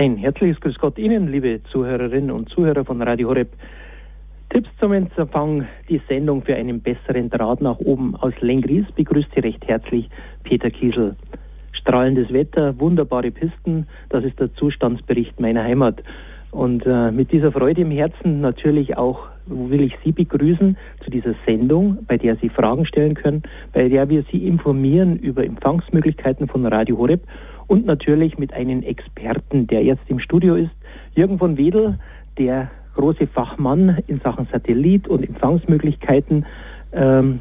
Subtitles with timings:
[0.00, 3.48] Ein herzliches Grüß Gott Ihnen, liebe Zuhörerinnen und Zuhörer von Radio Horeb.
[4.50, 9.40] Tipps zum Empfang, die Sendung für einen besseren Draht nach oben aus Lengries begrüßt Sie
[9.40, 10.08] recht herzlich
[10.44, 11.16] Peter Kiesel.
[11.72, 16.00] Strahlendes Wetter, wunderbare Pisten, das ist der Zustandsbericht meiner Heimat.
[16.52, 21.34] Und äh, mit dieser Freude im Herzen natürlich auch will ich Sie begrüßen zu dieser
[21.44, 23.42] Sendung, bei der Sie Fragen stellen können,
[23.72, 27.22] bei der wir Sie informieren über Empfangsmöglichkeiten von Radio Horeb
[27.68, 30.70] und natürlich mit einem Experten, der jetzt im Studio ist,
[31.14, 31.98] Jürgen von Wedel,
[32.38, 36.46] der große Fachmann in Sachen Satellit und Empfangsmöglichkeiten,
[36.92, 37.40] ähm,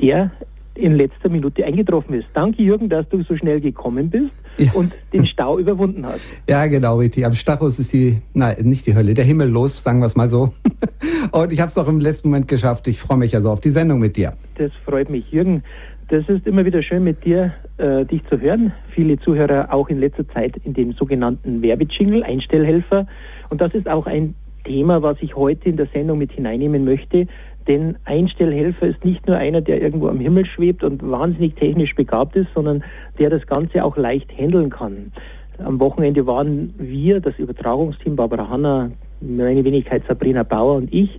[0.00, 0.32] der
[0.74, 2.26] in letzter Minute eingetroffen ist.
[2.34, 4.72] Danke, Jürgen, dass du so schnell gekommen bist ja.
[4.72, 6.20] und den Stau überwunden hast.
[6.48, 7.24] Ja, genau, richtig.
[7.24, 10.28] Am Stachus ist die, nein, nicht die Hölle, der Himmel los, sagen wir es mal
[10.28, 10.52] so.
[11.32, 12.86] Und ich habe es noch im letzten Moment geschafft.
[12.88, 14.34] Ich freue mich also auf die Sendung mit dir.
[14.56, 15.62] Das freut mich, Jürgen.
[16.08, 18.72] Das ist immer wieder schön mit dir, äh, dich zu hören.
[18.90, 23.08] Viele Zuhörer auch in letzter Zeit in dem sogenannten Werbejingle, Einstellhelfer.
[23.50, 27.26] Und das ist auch ein Thema, was ich heute in der Sendung mit hineinnehmen möchte.
[27.66, 32.36] Denn Einstellhelfer ist nicht nur einer, der irgendwo am Himmel schwebt und wahnsinnig technisch begabt
[32.36, 32.84] ist, sondern
[33.18, 35.10] der das Ganze auch leicht handeln kann.
[35.58, 41.18] Am Wochenende waren wir, das Übertragungsteam Barbara Hanna, meine Wenigkeit Sabrina Bauer und ich,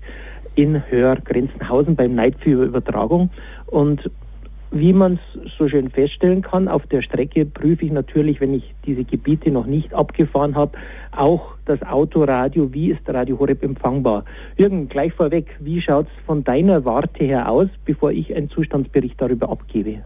[0.55, 3.29] in Hörgrenzenhausen beim Night für Übertragung.
[3.66, 4.09] Und
[4.71, 8.73] wie man es so schön feststellen kann, auf der Strecke prüfe ich natürlich, wenn ich
[8.85, 10.77] diese Gebiete noch nicht abgefahren habe,
[11.17, 14.23] auch das Autoradio, wie ist Radio Horeb empfangbar.
[14.57, 19.19] Jürgen, gleich vorweg, wie schaut es von deiner Warte her aus, bevor ich einen Zustandsbericht
[19.19, 19.99] darüber abgebe?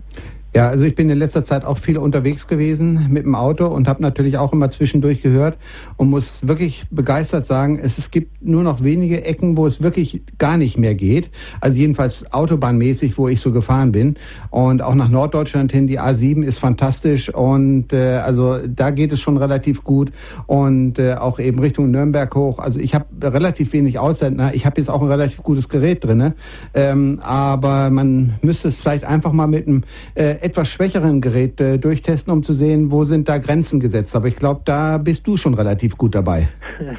[0.54, 3.88] Ja, also ich bin in letzter Zeit auch viel unterwegs gewesen mit dem Auto und
[3.88, 5.58] habe natürlich auch immer zwischendurch gehört
[5.96, 10.24] und muss wirklich begeistert sagen, es, es gibt nur noch wenige Ecken, wo es wirklich
[10.40, 11.32] gar nicht mehr geht.
[11.62, 14.16] Also jedenfalls autobahnmäßig, wo ich so gefahren bin.
[14.50, 19.22] Und auch nach Norddeutschland hin, die A7 ist fantastisch und äh, also da geht es
[19.22, 20.12] schon relativ gut
[20.48, 22.60] und äh, auch eben Richtung Nürnberg hoch.
[22.60, 24.52] Also ich habe relativ wenig Aussender.
[24.54, 26.36] Ich habe jetzt auch ein relativ gutes Gerät drinne,
[26.74, 29.84] ähm, aber man müsste es vielleicht einfach mal mit einem
[30.16, 34.16] äh, etwas schwächeren Gerät äh, durchtesten, um zu sehen, wo sind da Grenzen gesetzt.
[34.16, 36.50] Aber ich glaube, da bist du schon relativ gut dabei.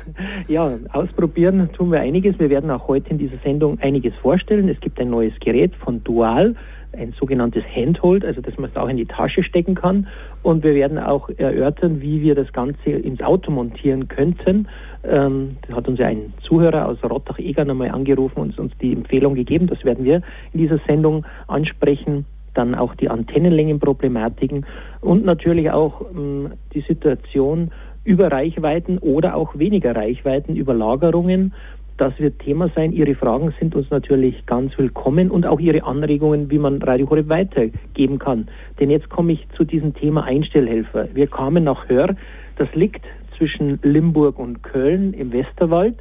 [0.49, 2.39] Ja, ausprobieren tun wir einiges.
[2.39, 4.69] Wir werden auch heute in dieser Sendung einiges vorstellen.
[4.69, 6.57] Es gibt ein neues Gerät von Dual,
[6.93, 10.07] ein sogenanntes Handhold, also das man auch in die Tasche stecken kann.
[10.43, 14.69] Und wir werden auch erörtern, wie wir das Ganze ins Auto montieren könnten.
[15.05, 19.35] Ähm, da hat uns ja ein Zuhörer aus Rottach-Egern einmal angerufen und uns die Empfehlung
[19.35, 19.67] gegeben.
[19.67, 24.67] Das werden wir in dieser Sendung ansprechen dann auch die Antennenlängenproblematiken
[25.01, 27.71] und natürlich auch ähm, die Situation
[28.05, 31.55] über Reichweiten oder auch weniger Reichweiten, Überlagerungen.
[31.99, 32.93] Das wird Thema sein.
[32.93, 37.29] Ihre Fragen sind uns natürlich ganz willkommen und auch Ihre Anregungen, wie man Radio Horeb
[37.29, 38.49] weitergeben kann.
[38.81, 41.09] Denn jetzt komme ich zu diesem Thema Einstellhelfer.
[41.15, 42.17] Wir kamen nach Hör.
[42.57, 43.05] Das liegt
[43.37, 45.97] zwischen Limburg und Köln im Westerwald.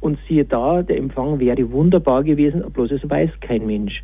[0.00, 4.02] Und siehe da, der Empfang wäre wunderbar gewesen, bloß es weiß kein Mensch.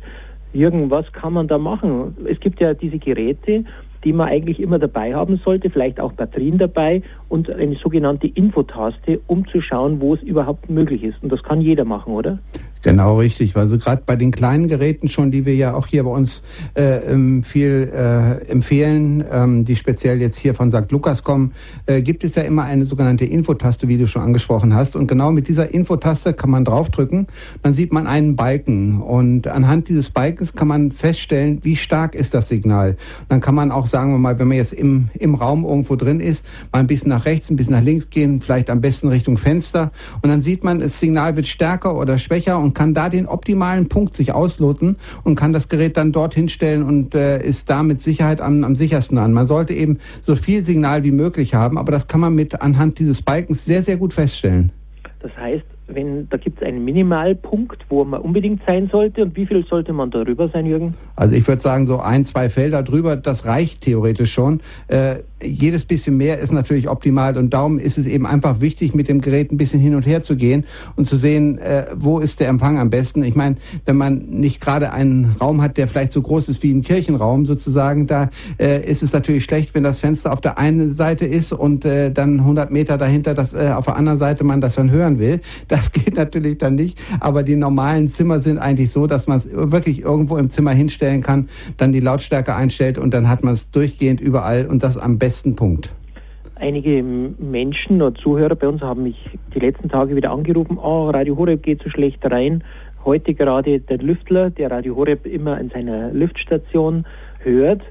[0.53, 2.15] Jürgen, was kann man da machen?
[2.29, 3.65] Es gibt ja diese Geräte,
[4.05, 9.19] die man eigentlich immer dabei haben sollte, vielleicht auch Batterien dabei und eine sogenannte Infotaste,
[9.27, 11.21] um zu schauen, wo es überhaupt möglich ist.
[11.21, 12.39] Und das kann jeder machen, oder?
[12.85, 13.55] Genau, richtig.
[13.55, 16.43] Also gerade bei den kleinen Geräten schon, die wir ja auch hier bei uns
[16.75, 20.91] äh, ähm, viel äh, empfehlen, ähm, die speziell jetzt hier von St.
[20.91, 21.53] Lukas kommen,
[21.87, 24.95] äh, gibt es ja immer eine sogenannte Infotaste, wie du schon angesprochen hast.
[24.95, 27.25] Und genau mit dieser Infotaste kann man draufdrücken,
[27.63, 29.01] dann sieht man einen Balken.
[29.01, 32.91] Und anhand dieses Balkens kann man feststellen, wie stark ist das Signal.
[32.91, 32.97] Und
[33.29, 36.19] dann kann man auch, sagen wir mal, wenn man jetzt im, im Raum irgendwo drin
[36.19, 39.37] ist, mal ein bisschen nach rechts, ein bisschen nach links gehen, vielleicht am besten Richtung
[39.37, 39.93] Fenster.
[40.21, 43.87] Und dann sieht man, das Signal wird stärker oder schwächer und kann da den optimalen
[43.87, 48.01] Punkt sich ausloten und kann das Gerät dann dorthin stellen und äh, ist da mit
[48.01, 49.31] Sicherheit am, am sichersten an.
[49.31, 52.99] Man sollte eben so viel Signal wie möglich haben, aber das kann man mit anhand
[52.99, 54.73] dieses Balkens sehr, sehr gut feststellen.
[55.21, 59.45] Das heißt, wenn da gibt es einen Minimalpunkt, wo man unbedingt sein sollte und wie
[59.45, 60.95] viel sollte man darüber sein, Jürgen?
[61.15, 64.61] Also ich würde sagen, so ein, zwei Felder drüber, das reicht theoretisch schon.
[64.87, 69.09] Äh, jedes bisschen mehr ist natürlich optimal und darum ist es eben einfach wichtig, mit
[69.09, 70.65] dem Gerät ein bisschen hin und her zu gehen
[70.95, 73.21] und zu sehen, äh, wo ist der Empfang am besten.
[73.23, 76.73] Ich meine, wenn man nicht gerade einen Raum hat, der vielleicht so groß ist wie
[76.73, 80.93] ein Kirchenraum sozusagen, da äh, ist es natürlich schlecht, wenn das Fenster auf der einen
[80.93, 84.61] Seite ist und äh, dann 100 Meter dahinter, dass äh, auf der anderen Seite man
[84.61, 85.41] das dann hören will.
[85.67, 89.47] Das geht natürlich dann nicht, aber die normalen Zimmer sind eigentlich so, dass man es
[89.51, 93.71] wirklich irgendwo im Zimmer hinstellen kann, dann die Lautstärke einstellt und dann hat man es
[93.71, 95.93] durchgehend überall und das am besten besten Punkt?
[96.55, 99.17] Einige Menschen oder Zuhörer bei uns haben mich
[99.53, 102.63] die letzten Tage wieder angerufen, oh, Radio Horeb geht so schlecht rein.
[103.03, 107.05] Heute gerade der Lüftler, der Radio Horeb immer in seiner Lüftstation
[107.39, 107.81] hört.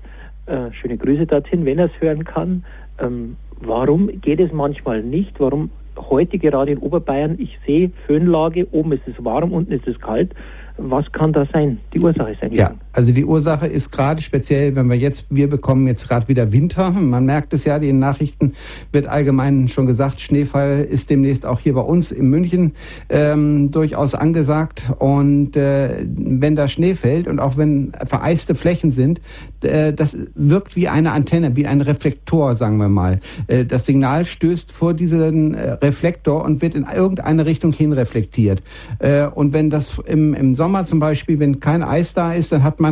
[0.46, 2.64] Äh, schöne Grüße dorthin, wenn er es hören kann.
[2.98, 5.38] Ähm, Warum geht es manchmal nicht?
[5.38, 9.98] Warum heute gerade in Oberbayern, ich sehe Föhnlage, oben ist es warm, unten ist es
[10.00, 10.34] kalt.
[10.76, 11.78] Was kann da sein?
[11.92, 12.52] Die Ursache sein?
[12.52, 16.52] Ja, also die Ursache ist gerade speziell, wenn wir jetzt, wir bekommen jetzt gerade wieder
[16.52, 16.90] Winter.
[16.92, 18.52] Man merkt es ja, die Nachrichten
[18.92, 22.72] wird allgemein schon gesagt, Schneefall ist demnächst auch hier bei uns in München
[23.08, 24.92] ähm, durchaus angesagt.
[24.98, 29.20] Und äh, wenn da Schnee fällt und auch wenn vereiste Flächen sind,
[29.62, 33.18] äh, das wirkt wie eine Antenne, wie ein Reflektor, sagen wir mal.
[33.48, 38.62] Äh, das Signal stößt vor diesen äh, Reflektor und wird in irgendeine Richtung hin reflektiert.
[39.00, 42.62] Äh, und wenn das im, im Sommer zum Beispiel, wenn kein Eis da ist, dann
[42.62, 42.83] hat man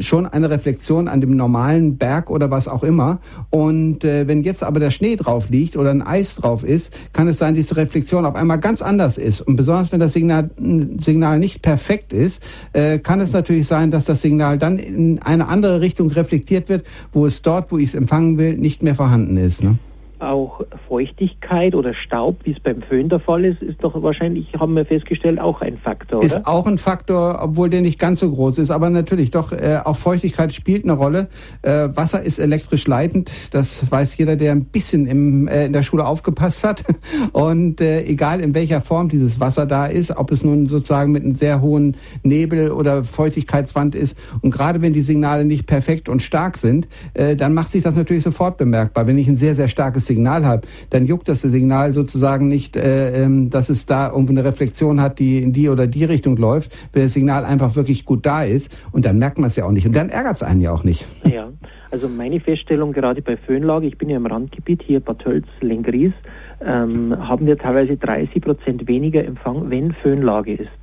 [0.00, 3.20] schon eine Reflexion an dem normalen Berg oder was auch immer.
[3.50, 7.28] Und äh, wenn jetzt aber der Schnee drauf liegt oder ein Eis drauf ist, kann
[7.28, 9.40] es sein, diese Reflexion auf einmal ganz anders ist.
[9.42, 10.50] Und besonders wenn das Signal,
[10.98, 12.42] Signal nicht perfekt ist,
[12.72, 16.84] äh, kann es natürlich sein, dass das Signal dann in eine andere Richtung reflektiert wird,
[17.12, 19.62] wo es dort, wo ich es empfangen will, nicht mehr vorhanden ist.
[19.62, 19.78] Ne?
[20.20, 24.74] Auch Feuchtigkeit oder Staub, wie es beim Föhn der Fall ist, ist doch wahrscheinlich, haben
[24.74, 26.18] wir festgestellt, auch ein Faktor.
[26.18, 26.26] Oder?
[26.26, 28.70] Ist auch ein Faktor, obwohl der nicht ganz so groß ist.
[28.70, 31.28] Aber natürlich, doch, äh, auch Feuchtigkeit spielt eine Rolle.
[31.62, 33.54] Äh, Wasser ist elektrisch leitend.
[33.54, 36.84] Das weiß jeder, der ein bisschen im, äh, in der Schule aufgepasst hat.
[37.32, 41.24] Und äh, egal in welcher Form dieses Wasser da ist, ob es nun sozusagen mit
[41.24, 44.16] einem sehr hohen Nebel oder Feuchtigkeitswand ist.
[44.42, 47.94] Und gerade wenn die Signale nicht perfekt und stark sind, äh, dann macht sich das
[47.94, 49.06] natürlich sofort bemerkbar.
[49.06, 53.22] Wenn ich ein sehr, sehr starkes Signal habe, dann juckt das Signal sozusagen nicht, äh,
[53.22, 56.76] ähm, dass es da irgendwie eine Reflexion hat, die in die oder die Richtung läuft,
[56.92, 59.72] wenn das Signal einfach wirklich gut da ist und dann merkt man es ja auch
[59.72, 61.06] nicht und dann ärgert es einen ja auch nicht.
[61.24, 61.48] Ja,
[61.90, 66.12] also meine Feststellung gerade bei Föhnlage, ich bin ja im Randgebiet hier Bad Tölz, Lengries,
[66.60, 70.80] ähm, haben wir teilweise 30 Prozent weniger Empfang, wenn Föhnlage ist.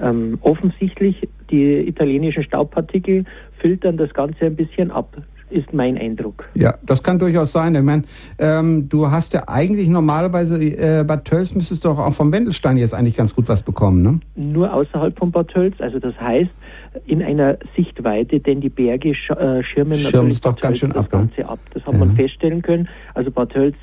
[0.00, 3.24] Ähm, offensichtlich die italienischen Staubpartikel
[3.60, 5.16] filtern das Ganze ein bisschen ab
[5.52, 6.48] ist mein Eindruck.
[6.54, 7.74] Ja, das kann durchaus sein.
[7.74, 8.04] Ich meine,
[8.38, 12.94] ähm, du hast ja eigentlich normalerweise, äh, Bad Tölz müsstest du auch vom Wendelstein jetzt
[12.94, 14.20] eigentlich ganz gut was bekommen, ne?
[14.34, 15.74] Nur außerhalb von Bad Tölz.
[15.80, 16.50] Also das heißt,
[17.06, 20.98] in einer Sichtweite, denn die Berge sch äh, schirmen Schirm natürlich doch ganz schön das
[20.98, 21.18] ab, ne?
[21.18, 21.58] Ganze ab.
[21.72, 21.98] Das hat ja.
[21.98, 22.88] man feststellen können.
[23.14, 23.76] Also Bad Tölz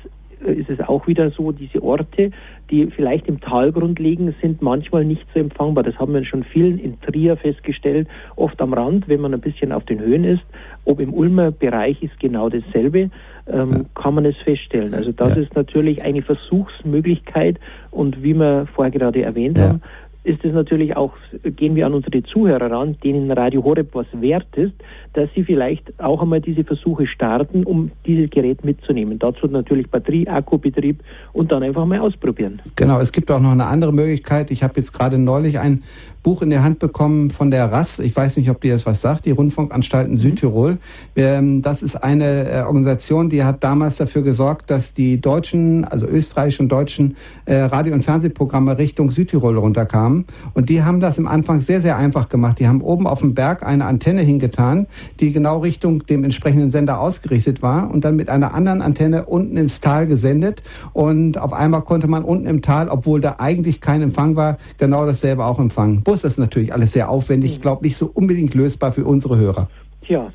[0.44, 2.30] äh, ist es auch wieder so, diese Orte,
[2.70, 5.84] die vielleicht im Talgrund liegen, sind manchmal nicht so empfangbar.
[5.84, 9.72] Das haben wir schon vielen in Trier festgestellt, oft am Rand, wenn man ein bisschen
[9.72, 10.42] auf den Höhen ist.
[10.84, 13.10] Ob im Ulmer Bereich ist genau dasselbe,
[13.46, 13.80] ähm, ja.
[13.94, 14.94] kann man es feststellen.
[14.94, 15.42] Also das ja.
[15.42, 17.58] ist natürlich eine Versuchsmöglichkeit
[17.90, 19.68] und wie wir vorher gerade erwähnt ja.
[19.68, 19.82] haben,
[20.22, 21.12] ist es natürlich auch,
[21.42, 24.74] gehen wir an unsere Zuhörer ran, denen Radio Horeb was wert ist,
[25.14, 29.18] dass sie vielleicht auch einmal diese Versuche starten, um dieses Gerät mitzunehmen.
[29.18, 31.02] Dazu natürlich Batterie, Akkubetrieb
[31.32, 32.60] und dann einfach mal ausprobieren.
[32.76, 34.50] Genau, es gibt auch noch eine andere Möglichkeit.
[34.50, 35.82] Ich habe jetzt gerade neulich ein
[36.22, 37.98] Buch in der Hand bekommen von der RAS.
[37.98, 40.18] Ich weiß nicht, ob dir das was sagt, die Rundfunkanstalten mhm.
[40.18, 40.78] Südtirol.
[41.16, 46.06] Ähm, das ist eine äh, Organisation, die hat damals dafür gesorgt, dass die deutschen, also
[46.06, 47.16] österreichischen und deutschen
[47.46, 50.09] äh, Radio- und Fernsehprogramme Richtung Südtirol runterkamen.
[50.54, 52.58] Und die haben das im Anfang sehr, sehr einfach gemacht.
[52.58, 54.86] Die haben oben auf dem Berg eine Antenne hingetan,
[55.20, 59.56] die genau Richtung dem entsprechenden Sender ausgerichtet war und dann mit einer anderen Antenne unten
[59.56, 60.62] ins Tal gesendet.
[60.92, 65.06] Und auf einmal konnte man unten im Tal, obwohl da eigentlich kein Empfang war, genau
[65.06, 66.02] dasselbe auch empfangen.
[66.02, 67.52] Bus ist natürlich alles sehr aufwendig.
[67.52, 69.68] Ich glaube, nicht so unbedingt lösbar für unsere Hörer.
[70.06, 70.32] Tja,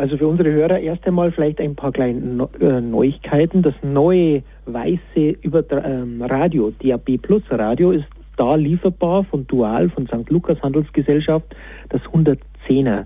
[0.00, 3.62] also für unsere Hörer erst einmal vielleicht ein paar kleine äh, Neuigkeiten.
[3.62, 8.06] Das neue weiße Über ähm, Radio, DAB Plus Radio, ist
[8.40, 10.30] da lieferbar von Dual, von St.
[10.30, 11.54] Lukas Handelsgesellschaft,
[11.90, 13.04] das 110er.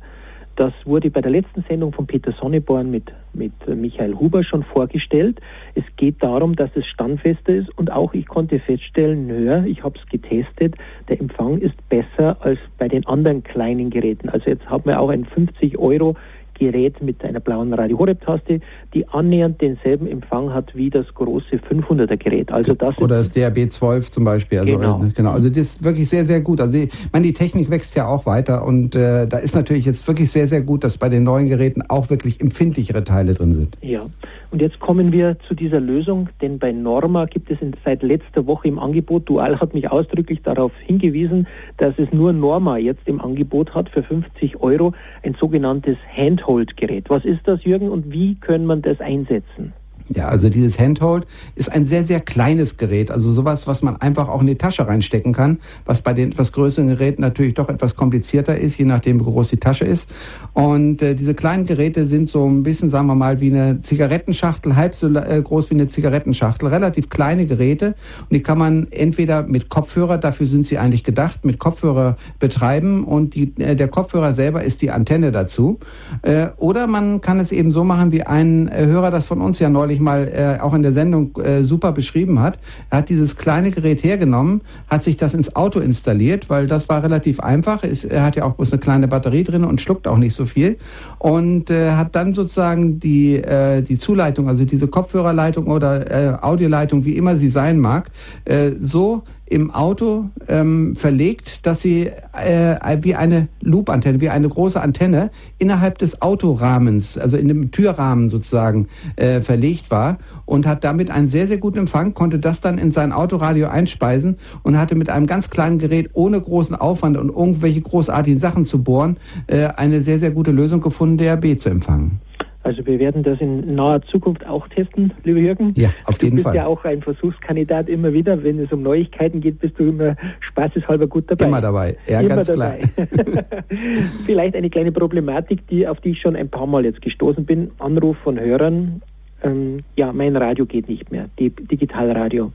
[0.56, 5.40] Das wurde bei der letzten Sendung von Peter Sonneborn mit, mit Michael Huber schon vorgestellt.
[5.74, 9.98] Es geht darum, dass es standfester ist und auch ich konnte feststellen, nö, ich habe
[9.98, 10.76] es getestet,
[11.08, 14.28] der Empfang ist besser als bei den anderen kleinen Geräten.
[14.28, 16.14] Also jetzt haben wir auch ein 50 Euro
[16.54, 18.60] Gerät mit einer blauen Radio Horeb Taste,
[18.94, 22.52] die annähernd denselben Empfang hat wie das große 500er Gerät.
[22.52, 24.60] Also das oder das DAB 12 zum Beispiel.
[24.60, 25.02] Also, genau.
[25.02, 25.30] Äh, genau.
[25.32, 26.60] Also das ist wirklich sehr sehr gut.
[26.60, 30.06] Also ich meine, die Technik wächst ja auch weiter und äh, da ist natürlich jetzt
[30.06, 33.76] wirklich sehr sehr gut, dass bei den neuen Geräten auch wirklich empfindlichere Teile drin sind.
[33.82, 34.06] Ja.
[34.54, 38.68] Und jetzt kommen wir zu dieser Lösung, denn bei Norma gibt es seit letzter Woche
[38.68, 41.48] im Angebot, Dual hat mich ausdrücklich darauf hingewiesen,
[41.78, 44.92] dass es nur Norma jetzt im Angebot hat für 50 Euro,
[45.24, 47.06] ein sogenanntes Handhold-Gerät.
[47.10, 49.72] Was ist das, Jürgen, und wie können man das einsetzen?
[50.08, 53.10] Ja, also dieses Handhold ist ein sehr, sehr kleines Gerät.
[53.10, 56.52] Also sowas, was man einfach auch in die Tasche reinstecken kann, was bei den etwas
[56.52, 60.08] größeren Geräten natürlich doch etwas komplizierter ist, je nachdem, wie groß die Tasche ist.
[60.52, 64.76] Und äh, diese kleinen Geräte sind so ein bisschen, sagen wir mal, wie eine Zigarettenschachtel,
[64.76, 66.68] halb so äh, groß wie eine Zigarettenschachtel.
[66.68, 67.94] Relativ kleine Geräte.
[68.20, 73.04] Und die kann man entweder mit Kopfhörer, dafür sind sie eigentlich gedacht, mit Kopfhörer betreiben.
[73.04, 75.78] Und die, äh, der Kopfhörer selber ist die Antenne dazu.
[76.20, 79.70] Äh, oder man kann es eben so machen, wie ein Hörer das von uns ja
[79.70, 82.58] neulich ich mal, äh, auch in der Sendung äh, super beschrieben hat.
[82.90, 87.02] Er hat dieses kleine Gerät hergenommen, hat sich das ins Auto installiert, weil das war
[87.02, 87.82] relativ einfach.
[87.82, 90.44] Ist, er hat ja auch bloß eine kleine Batterie drin und schluckt auch nicht so
[90.44, 90.76] viel.
[91.18, 97.04] Und äh, hat dann sozusagen die, äh, die Zuleitung, also diese Kopfhörerleitung oder äh, Audioleitung,
[97.04, 98.10] wie immer sie sein mag,
[98.44, 104.80] äh, so im Auto ähm, verlegt, dass sie äh, wie eine Loop-Antenne, wie eine große
[104.80, 111.10] Antenne innerhalb des Autorahmens, also in dem Türrahmen sozusagen äh, verlegt war und hat damit
[111.10, 115.10] einen sehr, sehr guten Empfang, konnte das dann in sein Autoradio einspeisen und hatte mit
[115.10, 120.02] einem ganz kleinen Gerät ohne großen Aufwand und irgendwelche großartigen Sachen zu bohren, äh, eine
[120.02, 122.20] sehr, sehr gute Lösung gefunden, DRB zu empfangen.
[122.64, 125.74] Also wir werden das in naher Zukunft auch testen, lieber Jürgen.
[125.76, 126.52] Ja, auf du jeden Fall.
[126.52, 128.42] Du bist ja auch ein Versuchskandidat immer wieder.
[128.42, 131.44] Wenn es um Neuigkeiten geht, bist du immer spaßeshalber gut dabei.
[131.44, 132.80] Immer dabei, ja, immer ganz dabei.
[132.94, 133.44] klar.
[134.24, 137.70] Vielleicht eine kleine Problematik, die, auf die ich schon ein paar Mal jetzt gestoßen bin.
[137.78, 139.02] Anruf von Hörern.
[139.42, 142.50] Ähm, ja, mein Radio geht nicht mehr, die, Digitalradio.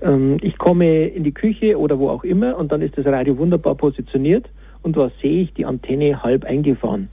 [0.00, 3.36] Ähm, ich komme in die Küche oder wo auch immer und dann ist das Radio
[3.36, 4.46] wunderbar positioniert
[4.80, 5.52] und was sehe ich?
[5.52, 7.08] Die Antenne halb eingefahren.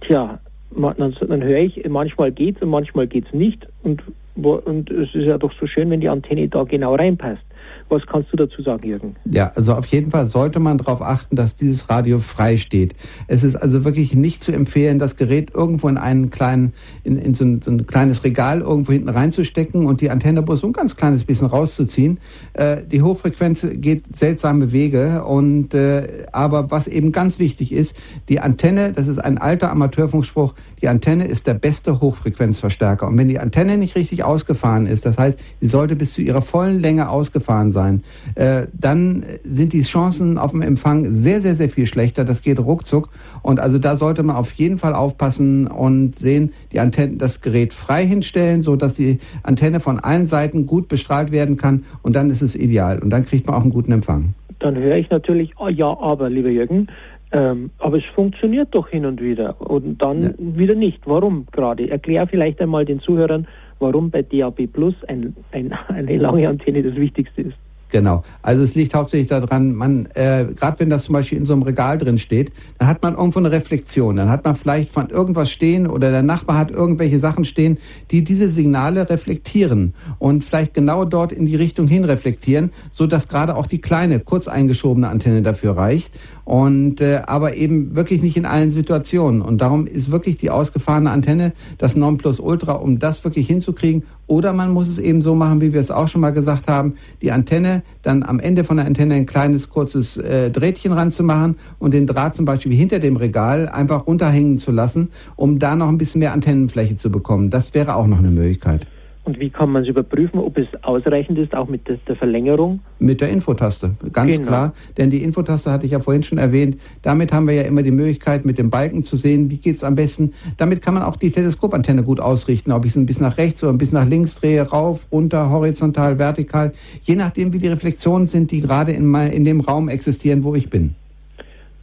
[0.00, 0.40] Tja,
[0.76, 3.66] dann, dann höre ich, manchmal geht's und manchmal geht's nicht.
[3.82, 4.02] Und,
[4.36, 7.45] und es ist ja doch so schön, wenn die Antenne da genau reinpasst.
[7.88, 9.16] Was kannst du dazu sagen, Jürgen?
[9.30, 12.96] Ja, also auf jeden Fall sollte man darauf achten, dass dieses Radio frei steht.
[13.28, 16.72] Es ist also wirklich nicht zu empfehlen, das Gerät irgendwo in einen kleinen,
[17.04, 20.60] in, in so, ein, so ein kleines Regal irgendwo hinten reinzustecken und die Antenne bloß
[20.60, 22.18] so ein ganz kleines bisschen rauszuziehen.
[22.54, 27.96] Äh, die Hochfrequenz geht seltsame Wege und äh, aber was eben ganz wichtig ist,
[28.28, 33.06] die Antenne, das ist ein alter Amateurfunkspruch, die Antenne ist der beste Hochfrequenzverstärker.
[33.06, 36.42] Und wenn die Antenne nicht richtig ausgefahren ist, das heißt, sie sollte bis zu ihrer
[36.42, 38.02] vollen Länge ausgefahren sein, sein,
[38.34, 42.24] äh, dann sind die Chancen auf dem Empfang sehr, sehr, sehr viel schlechter.
[42.24, 43.10] Das geht ruckzuck.
[43.42, 47.74] Und also da sollte man auf jeden Fall aufpassen und sehen, die Antenne, das Gerät
[47.74, 51.84] frei hinstellen, so dass die Antenne von allen Seiten gut bestrahlt werden kann.
[52.02, 52.98] Und dann ist es ideal.
[52.98, 54.34] Und dann kriegt man auch einen guten Empfang.
[54.58, 56.88] Dann höre ich natürlich, oh ja, aber, lieber Jürgen,
[57.32, 60.30] ähm, aber es funktioniert doch hin und wieder und dann ja.
[60.38, 61.00] wieder nicht.
[61.06, 61.90] Warum gerade?
[61.90, 63.46] Erklär vielleicht einmal den Zuhörern,
[63.78, 67.58] warum bei DAB Plus ein, ein, eine lange Antenne das Wichtigste ist.
[67.90, 68.24] Genau.
[68.42, 71.62] Also es liegt hauptsächlich daran, man, äh, gerade wenn das zum Beispiel in so einem
[71.62, 74.16] Regal drin steht, dann hat man irgendwo eine Reflexion.
[74.16, 77.78] Dann hat man vielleicht von irgendwas stehen oder der Nachbar hat irgendwelche Sachen stehen,
[78.10, 83.28] die diese Signale reflektieren und vielleicht genau dort in die Richtung hin reflektieren, so dass
[83.28, 86.12] gerade auch die kleine, kurz eingeschobene Antenne dafür reicht.
[86.44, 89.42] Und äh, aber eben wirklich nicht in allen Situationen.
[89.42, 94.04] Und darum ist wirklich die ausgefahrene Antenne das Nonplusultra, um das wirklich hinzukriegen.
[94.26, 96.94] Oder man muss es eben so machen, wie wir es auch schon mal gesagt haben,
[97.22, 101.94] die Antenne dann am Ende von der Antenne ein kleines kurzes äh, Drähtchen ranzumachen und
[101.94, 105.98] den Draht zum Beispiel hinter dem Regal einfach runterhängen zu lassen, um da noch ein
[105.98, 107.50] bisschen mehr Antennenfläche zu bekommen.
[107.50, 108.86] Das wäre auch noch eine Möglichkeit.
[109.26, 112.78] Und wie kann man es überprüfen, ob es ausreichend ist, auch mit der Verlängerung?
[113.00, 114.46] Mit der Infotaste, ganz genau.
[114.46, 114.74] klar.
[114.96, 116.80] Denn die Infotaste hatte ich ja vorhin schon erwähnt.
[117.02, 119.82] Damit haben wir ja immer die Möglichkeit, mit dem Balken zu sehen, wie geht es
[119.82, 120.32] am besten.
[120.58, 123.64] Damit kann man auch die Teleskopantenne gut ausrichten, ob ich es ein bisschen nach rechts
[123.64, 126.72] oder ein bisschen nach links drehe, rauf, runter, horizontal, vertikal.
[127.02, 130.70] Je nachdem, wie die Reflexionen sind, die gerade in, in dem Raum existieren, wo ich
[130.70, 130.94] bin.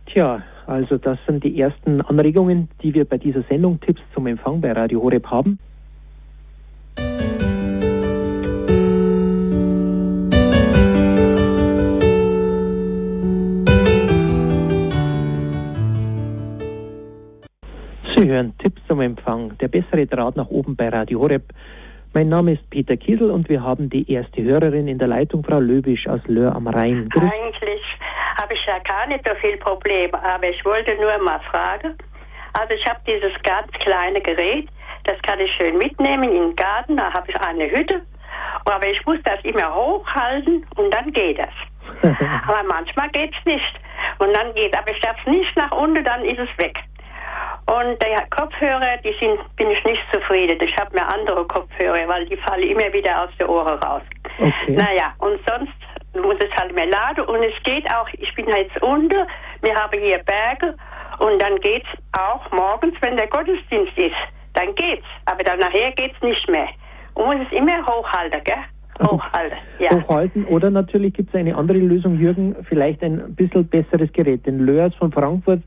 [0.05, 4.61] Tja, also das sind die ersten Anregungen, die wir bei dieser Sendung Tipps zum Empfang
[4.61, 5.59] bei Radio Horeb haben.
[18.33, 21.43] Hören Tipps zum Empfang, der bessere Draht nach oben bei Radio Horeb.
[22.13, 25.59] Mein Name ist Peter Kiesel und wir haben die erste Hörerin in der Leitung, Frau
[25.59, 27.09] Löbisch aus Löhr am Rhein.
[27.09, 27.23] Grüß.
[27.23, 27.81] Eigentlich
[28.41, 31.95] habe ich ja gar nicht so viel Probleme, aber ich wollte nur mal fragen.
[32.53, 34.67] Also ich habe dieses ganz kleine Gerät,
[35.03, 38.01] das kann ich schön mitnehmen in den Garten, da habe ich eine Hütte,
[38.65, 41.53] aber ich muss das immer hochhalten und dann geht das.
[42.47, 43.79] aber manchmal geht es nicht.
[44.17, 46.79] Und dann geht, aber ich darf es nicht nach unten, dann ist es weg.
[47.65, 50.59] Und der Kopfhörer, die sind, bin ich nicht zufrieden.
[50.61, 54.01] Ich habe mir andere Kopfhörer, weil die fallen immer wieder aus den Ohren raus.
[54.37, 54.73] Okay.
[54.73, 55.73] Naja, und sonst
[56.13, 57.23] muss es halt mehr laden.
[57.25, 59.25] Und es geht auch, ich bin jetzt unten,
[59.61, 60.75] wir haben hier Berge
[61.19, 61.87] und dann geht's
[62.17, 64.15] auch morgens, wenn der Gottesdienst ist,
[64.53, 65.05] dann geht's.
[65.25, 66.67] Aber dann nachher geht's nicht mehr.
[67.13, 68.57] Und muss es immer hochhalten, gell?
[69.07, 69.89] Hochhalten, ja.
[69.91, 74.45] Hochhalten oder natürlich gibt es eine andere Lösung, Jürgen, vielleicht ein bisschen besseres Gerät.
[74.45, 75.63] Den Löers von Frankfurt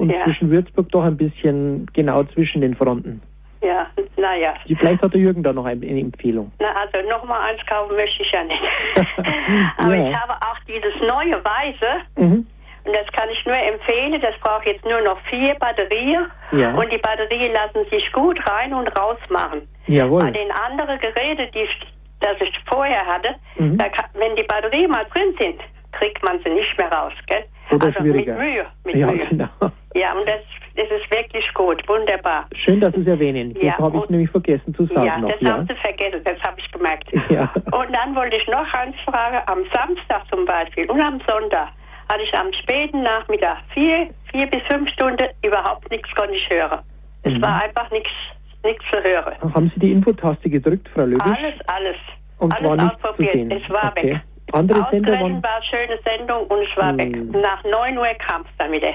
[0.00, 0.24] und ja.
[0.24, 3.20] zwischen Würzburg doch ein bisschen genau zwischen den Fronten.
[3.62, 4.54] Ja, naja.
[4.66, 6.50] Vielleicht hat der Jürgen da noch eine Empfehlung.
[6.58, 8.62] Na, also nochmal eins kaufen möchte ich ja nicht.
[9.76, 10.08] Aber ja.
[10.10, 11.90] ich habe auch dieses neue Weiße.
[12.16, 12.46] Mhm.
[12.84, 14.18] Und das kann ich nur empfehlen.
[14.22, 16.26] Das braucht jetzt nur noch vier Batterien.
[16.52, 16.72] Ja.
[16.74, 19.68] Und die Batterien lassen sich gut rein und raus machen.
[19.86, 20.20] Jawohl.
[20.20, 21.80] Bei den anderen Geräten, die ich,
[22.20, 23.76] das ich vorher hatte, Mhm.
[23.76, 25.60] da kann, wenn die Batterien mal drin sind,
[25.92, 27.44] kriegt man sie nicht mehr raus, gell?
[27.70, 28.32] Oder also schwieriger.
[28.36, 29.26] mit Mühe, mit ja, Mühe.
[29.26, 29.48] genau.
[29.94, 30.40] Ja, und das,
[30.76, 32.46] das ist wirklich gut, wunderbar.
[32.54, 33.56] Schön, dass Sie es erwähnen.
[33.60, 35.32] Ja, das habe ich nämlich vergessen zu sagen Ja, noch.
[35.38, 37.08] das haben Sie vergessen, das habe ich gemerkt.
[37.30, 37.52] Ja.
[37.72, 41.68] Und dann wollte ich noch eins fragen, am Samstag zum Beispiel und am Sonntag
[42.10, 46.80] hatte ich am späten Nachmittag vier, vier bis fünf Stunden überhaupt nichts konnte ich hören.
[47.22, 47.44] Es Mhm.
[47.44, 48.10] war einfach nichts
[48.64, 49.34] nichts zu hören.
[49.54, 51.22] Haben Sie die Infotaste gedrückt, Frau Löwisch?
[51.24, 51.96] Alles, alles.
[52.38, 53.32] Und alles war nicht zu ausprobiert.
[53.32, 53.50] sehen.
[53.50, 54.12] Es war Okay.
[54.14, 54.20] weg.
[54.52, 55.42] Andere Sender waren...
[55.42, 56.98] war eine schöne Sendung und es war Hm.
[56.98, 57.42] weg.
[57.42, 58.92] Nach 9 Uhr kam es dann wieder.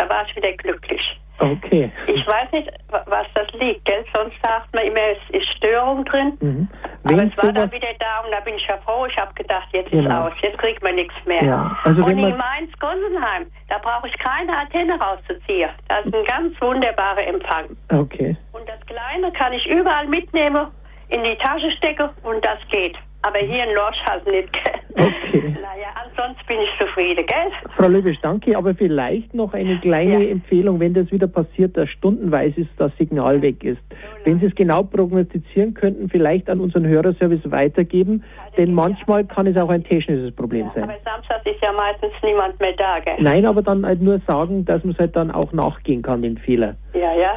[0.00, 1.20] Da war ich wieder glücklich.
[1.38, 1.90] Okay.
[2.06, 4.02] Ich weiß nicht, wa- was das liegt, gell?
[4.14, 6.36] Sonst sagt man immer, es ist Störung drin.
[6.40, 6.68] Mhm.
[7.04, 9.04] Aber es war dann wieder da und da bin ich ja froh.
[9.06, 10.26] Ich habe gedacht, jetzt ist Genau.
[10.28, 11.42] aus, jetzt kriegt man nichts mehr.
[11.42, 15.70] Ja, also und in Mainz-Gonsenheim, da brauche ich keine Antenne rauszuziehen.
[15.88, 17.76] Das ist ein ganz wunderbarer Empfang.
[17.90, 18.36] Okay.
[18.52, 20.66] Und das Kleine kann ich überall mitnehmen,
[21.08, 22.96] in die Tasche stecken und das geht.
[23.22, 24.48] Aber hier in Lorsch halt nicht?
[24.94, 25.56] Okay.
[25.60, 27.70] Naja, ansonsten bin ich zufrieden, gell?
[27.76, 30.30] Frau Löwisch, danke, aber vielleicht noch eine kleine Ja.
[30.30, 33.80] Empfehlung, wenn das wieder passiert, dass stundenweise das Signal weg ist.
[34.24, 38.24] Wenn Sie es genau prognostizieren könnten, vielleicht an unseren Hörerservice weitergeben,
[38.58, 40.84] denn manchmal kann es auch ein technisches Problem sein.
[40.84, 43.14] Aber Samstag ist ja meistens niemand mehr da, gell?
[43.20, 46.36] Nein, aber dann halt nur sagen, dass man es halt dann auch nachgehen kann, den
[46.36, 46.74] Fehler.
[46.94, 47.34] Ja, ja.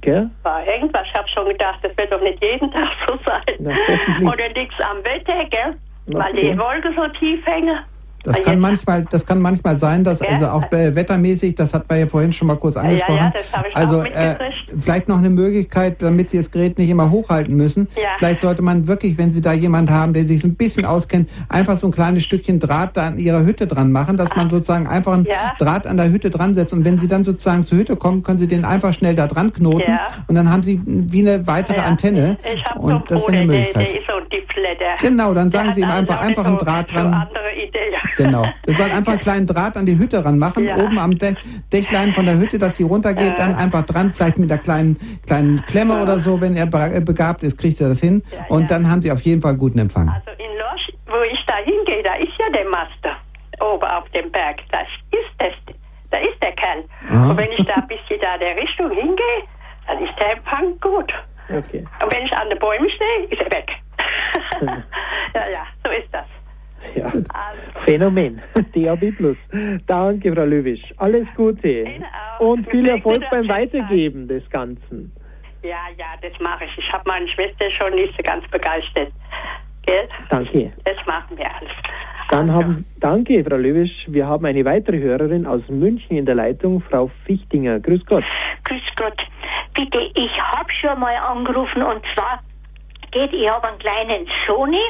[0.00, 0.30] Gell?
[0.42, 1.06] War irgendwas.
[1.12, 3.42] Ich habe schon gedacht, das wird doch nicht jeden Tag so sein.
[3.58, 3.72] Na.
[4.32, 5.76] Oder nichts am Wetter, gell?
[6.06, 6.58] Na, Weil die.
[6.58, 7.78] Wolken so tief hängen.
[8.26, 10.26] Das Weil kann manchmal, das kann manchmal sein, dass Ja.
[10.30, 13.16] also auch äh, wettermäßig, das hat wir ja vorhin schon mal kurz angesprochen.
[13.18, 14.72] ja, das habe ich also mitgekriegt.
[14.82, 17.86] vielleicht noch eine Möglichkeit, damit Sie das Gerät nicht immer hochhalten müssen.
[17.96, 18.08] Ja.
[18.18, 21.30] Vielleicht sollte man wirklich, wenn Sie da jemand haben, der sich so ein bisschen auskennt,
[21.48, 24.88] einfach so ein kleines Stückchen Draht da an Ihrer Hütte dran machen, dass man sozusagen
[24.88, 25.54] einfach einen Ja.
[25.58, 28.38] Draht an der Hütte dran setzt und wenn Sie dann sozusagen zur Hütte kommen, können
[28.38, 30.00] Sie den einfach schnell da dran knoten Ja.
[30.26, 31.84] und dann haben Sie wie eine weitere Ja.
[31.84, 33.88] Antenne Ich habe so einen das Bruder, eine der, Möglichkeit.
[33.90, 34.26] der ist so ein
[34.80, 35.08] der.
[35.08, 37.12] Genau, dann der sagen Sie ihm einfach, einfach einen so, Draht so dran.
[37.14, 37.92] andere Idee.
[38.16, 38.42] Genau.
[38.64, 40.76] Wir sollen einfach einen kleinen Draht an die Hütte ranmachen, Ja.
[40.76, 41.34] oben am De
[41.72, 43.36] Dächlein von der Hütte, dass sie runtergeht, Äh.
[43.36, 46.02] dann einfach dran, vielleicht mit einer kleinen, kleinen Klemme Ja.
[46.02, 48.22] oder so, wenn er be- begabt ist, kriegt er das hin.
[48.32, 48.66] Ja, und ja.
[48.68, 50.08] dann haben sie auf jeden Fall guten Empfang.
[50.08, 53.16] Also in Lorsch, wo ich da hingehe, da ist ja der Master.
[53.60, 54.58] Oben auf dem Berg.
[54.70, 55.52] Da ist das.
[56.10, 56.84] Da ist der Kerl.
[57.10, 57.30] Aha.
[57.30, 59.42] Und wenn ich da bis in da der Richtung hingehe,
[59.88, 61.12] dann ist der Empfang gut.
[61.48, 61.84] Okay.
[62.02, 63.70] Und wenn ich an den Bäumen stehe, ist er weg.
[65.34, 66.24] ja, ja, so ist das.
[66.94, 67.04] Ja.
[67.06, 67.22] Also,
[67.84, 68.40] Phänomen.
[68.74, 69.36] DAB Plus.
[69.86, 70.82] Danke, Frau Löwisch.
[70.98, 71.86] Alles Gute.
[72.38, 73.48] Und viel Erfolg beim.
[73.50, 75.12] Weitergeben des Ganzen.
[75.62, 76.78] ja, ja, das mache ich.
[76.78, 79.12] Ich habe meine Schwester schon nicht so ganz begeistert.
[79.86, 80.08] Gell?
[80.30, 80.72] Danke.
[80.84, 81.70] Das machen wir alles.
[82.30, 83.92] Dann Also, haben, danke, Frau Löwisch.
[84.08, 87.78] Wir haben eine weitere Hörerin aus München in der Leitung, Frau Fichtinger.
[87.78, 88.24] Grüß Gott.
[88.64, 89.16] Grüß Gott.
[89.74, 92.42] Bitte, ich habe schon mal angerufen und zwar
[93.12, 94.80] geht, ich habe einen kleinen Sony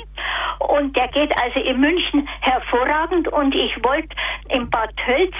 [0.66, 4.08] und der geht also in München hervorragend und ich wollte
[4.48, 5.32] in Bad Tölz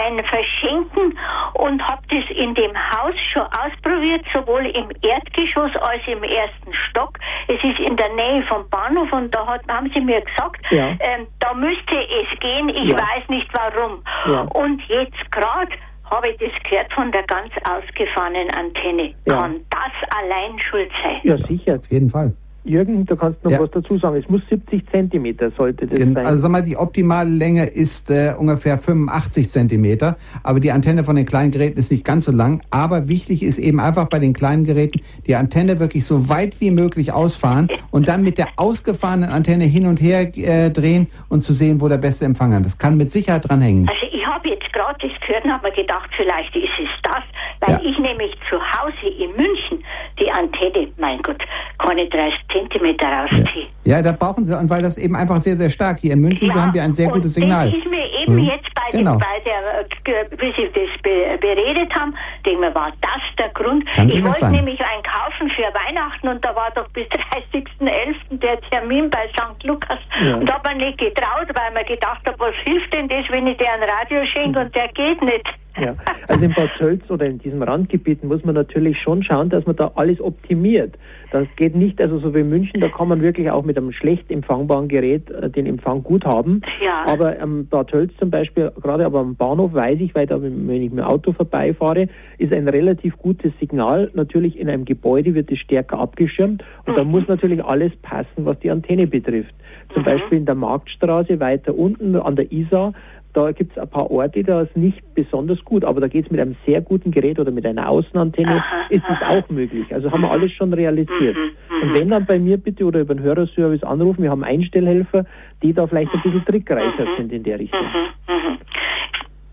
[0.00, 1.18] einen verschenken
[1.54, 7.18] und habe das in dem Haus schon ausprobiert, sowohl im Erdgeschoss als im ersten Stock.
[7.48, 10.88] Es ist in der Nähe vom Bahnhof und da hat, haben sie mir gesagt, Ja.
[11.00, 12.98] ähm, da müsste es gehen, ich Ja.
[12.98, 14.02] weiß nicht warum.
[14.26, 14.42] Ja.
[14.42, 15.72] Und jetzt gerade
[16.10, 19.14] habe ich das gehört von der ganz ausgefahrenen Antenne.
[19.26, 19.36] Ja.
[19.36, 21.20] Kann das allein schuld sein?
[21.22, 21.76] Ja, sicher.
[21.76, 22.34] Auf jeden Fall.
[22.64, 23.60] Jürgen, du kannst noch Ja.
[23.60, 24.16] was dazu sagen.
[24.16, 26.26] Es muss 70 Zentimeter sollte das Gen- sein.
[26.26, 31.16] Also sag mal, die optimale Länge ist äh, ungefähr 85 Zentimeter, aber die Antenne von
[31.16, 32.62] den kleinen Geräten ist nicht ganz so lang.
[32.70, 36.70] Aber wichtig ist eben einfach bei den kleinen Geräten die Antenne wirklich so weit wie
[36.70, 41.52] möglich ausfahren und dann mit der ausgefahrenen Antenne hin und her äh, drehen und zu
[41.54, 42.64] sehen, wo der beste Empfang ist.
[42.64, 43.88] Das kann mit Sicherheit dran hängen.
[43.88, 44.06] Also
[44.40, 47.22] habe jetzt gerade das gehört und habe mir gedacht, vielleicht ist es das,
[47.60, 47.90] weil Ja.
[47.90, 49.84] ich nämlich zu Hause in München
[50.18, 51.42] die Antenne, mein Gott,
[51.78, 53.66] keine 30 Zentimeter rausziehe.
[53.84, 56.52] Ja, da brauchen sie, und weil das eben einfach sehr, sehr stark hier in München
[56.54, 57.68] haben wir ein sehr und gutes Signal.
[57.70, 58.40] Das ist mir eben Mhm.
[58.44, 59.12] jetzt bei, Genau.
[59.12, 63.48] dem, bei der, äh, wie Sie das be beredet haben, denke mir, war das der
[63.50, 63.86] Grund?
[63.92, 64.52] Kann ich wollte sein.
[64.52, 67.06] nämlich einen kaufen für Weihnachten und da war doch bis
[67.52, 68.14] 30.11.
[68.38, 69.62] der Termin bei St.
[69.64, 69.98] Lukas.
[70.22, 70.36] Ja.
[70.36, 73.56] Und habe mir nicht getraut, weil mir gedacht habe, was hilft denn das, wenn ich
[73.58, 75.60] dir ein Radio schenke und der geht nicht.
[75.78, 75.94] Ja,
[76.28, 79.76] also in Bad Tölz oder in diesem Randgebiet muss man natürlich schon schauen, dass man
[79.76, 80.96] da alles optimiert.
[81.30, 83.92] Das geht nicht, also so wie in München, da kann man wirklich auch mit einem
[83.92, 86.60] schlecht empfangbaren Gerät äh, den Empfang gut haben.
[86.84, 87.06] Ja.
[87.08, 90.68] Aber am Bad Tölz zum Beispiel, gerade aber am Bahnhof weiß ich, weil da, wenn
[90.70, 94.10] ich mit dem Auto vorbeifahre, ist ein relativ gutes Signal.
[94.14, 98.58] Natürlich in einem Gebäude wird es stärker abgeschirmt und da muss natürlich alles passen, was
[98.58, 99.54] die Antenne betrifft.
[99.94, 102.92] Zum Beispiel in der Marktstraße weiter unten an der Isar
[103.32, 106.30] Da gibt es ein paar Orte, da ist nicht besonders gut, aber da geht es
[106.32, 109.86] mit einem sehr guten Gerät oder mit einer Außenantenne, Aha, ist es auch möglich.
[109.94, 111.36] Also haben wir alles schon realisiert.
[111.82, 115.24] Und wenn dann bei mir bitte oder über den Hörerservice anrufen, wir haben Einstellhelfer,
[115.62, 117.86] die da vielleicht ein bisschen trickreicher sind in der Richtung.
[117.86, 118.58] Mhm.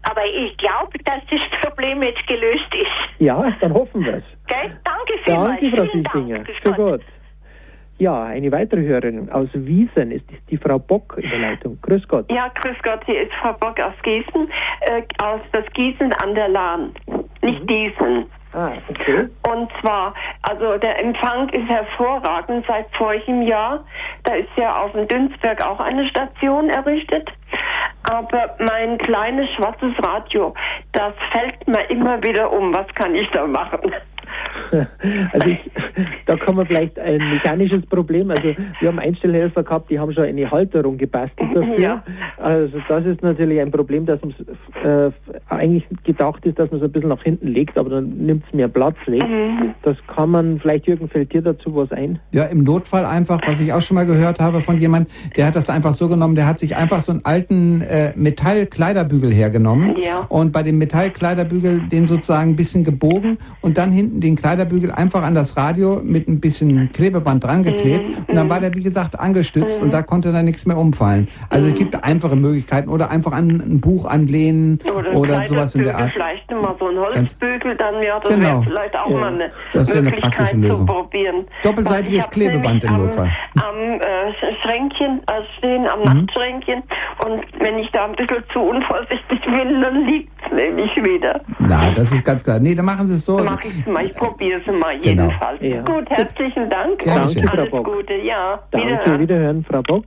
[0.10, 3.20] Aber ich glaube, dass das Problem jetzt gelöst ist.
[3.20, 4.24] Ja, dann hoffen wir es.
[4.84, 5.60] Danke vielmals.
[5.60, 6.34] Danke, Frau Vielen.
[6.34, 6.78] Dank.
[6.78, 7.02] Gott.
[8.00, 11.80] Ja, eine weitere Hörerin aus Wiesen ist die Frau Bock in der Leitung.
[11.82, 12.32] Grüß Gott.
[12.32, 14.50] Ja, grüß Gott, hier ist Frau Bock aus Gießen,
[14.82, 16.92] äh, aus das Gießen an der Lahn,
[17.42, 18.26] nicht Gießen.
[18.54, 19.28] Ah, okay.
[19.50, 23.84] Und zwar, also der Empfang ist hervorragend seit vorigem Jahr.
[24.24, 27.30] Da ist ja auf dem Dünsberg auch eine Station errichtet.
[28.10, 30.54] Aber mein kleines schwarzes Radio,
[30.94, 32.74] das fällt mir immer wieder um.
[32.74, 33.92] Was kann ich da machen?
[35.32, 35.60] Also ich,
[36.26, 38.44] da kann man vielleicht ein mechanisches Problem, also
[38.80, 41.80] wir haben Einstellhelfer gehabt, die haben schon eine Halterung gebastelt dafür.
[41.80, 42.04] Ja.
[42.38, 44.34] Also das ist natürlich ein Problem, dass man
[44.84, 45.12] äh,
[45.50, 48.54] eigentlich gedacht ist, dass man es ein bisschen nach hinten legt, aber dann nimmt es
[48.54, 49.24] mehr Platz weg.
[49.24, 49.74] Mhm.
[49.84, 52.20] Das kann man, vielleicht Jürgen, fällt dir dazu was ein?
[52.34, 55.56] Ja, im Notfall einfach, was ich auch schon mal gehört habe von jemand, der hat
[55.56, 60.26] das einfach so genommen, der hat sich einfach so einen alten äh, Metallkleiderbügel hergenommen Ja.
[60.30, 65.24] und bei dem Metallkleiderbügel den sozusagen ein bisschen gebogen und dann hinten den Kleiderbügel einfach
[65.24, 69.20] an das Radio mit ein bisschen Klebeband dran geklebt und dann war der wie gesagt
[69.20, 71.28] angestützt und da konnte dann nichts mehr umfallen.
[71.50, 74.80] Also es gibt einfache Möglichkeiten oder einfach an ein Buch anlehnen
[75.14, 76.12] oder, ein sowas in der Art.
[76.12, 78.48] Vielleicht mal so ein Holzbügel, dann ja, das Genau.
[78.48, 79.18] wäre vielleicht auch Ja.
[79.18, 80.86] mal eine Das wäre eine praktische zu Lösung.
[80.86, 81.46] probieren.
[81.64, 83.30] Doppelseitiges Klebeband im Notfall.
[83.56, 85.88] Am, äh, Schränkchen äh, stehen, Mhm.
[85.88, 86.84] am Nachtschränkchen
[87.26, 91.42] und wenn ich da ein bisschen zu unvorsichtig bin, dann liegt es nämlich wieder.
[91.60, 92.60] Na, das ist ganz klar.
[92.60, 93.38] Nee, dann machen Sie es so.
[93.44, 95.24] Mach ich mal, ich probiere es mal Genau.
[95.28, 95.62] jedenfalls.
[95.62, 95.82] Ja.
[95.84, 97.14] Gut, herzlichen Dank schön.
[97.14, 97.86] Danke, Frau alles Bock.
[97.86, 98.14] Gute.
[98.24, 99.20] Ja, Danke, wiederhören.
[99.22, 100.06] wiederhören, Frau Bock.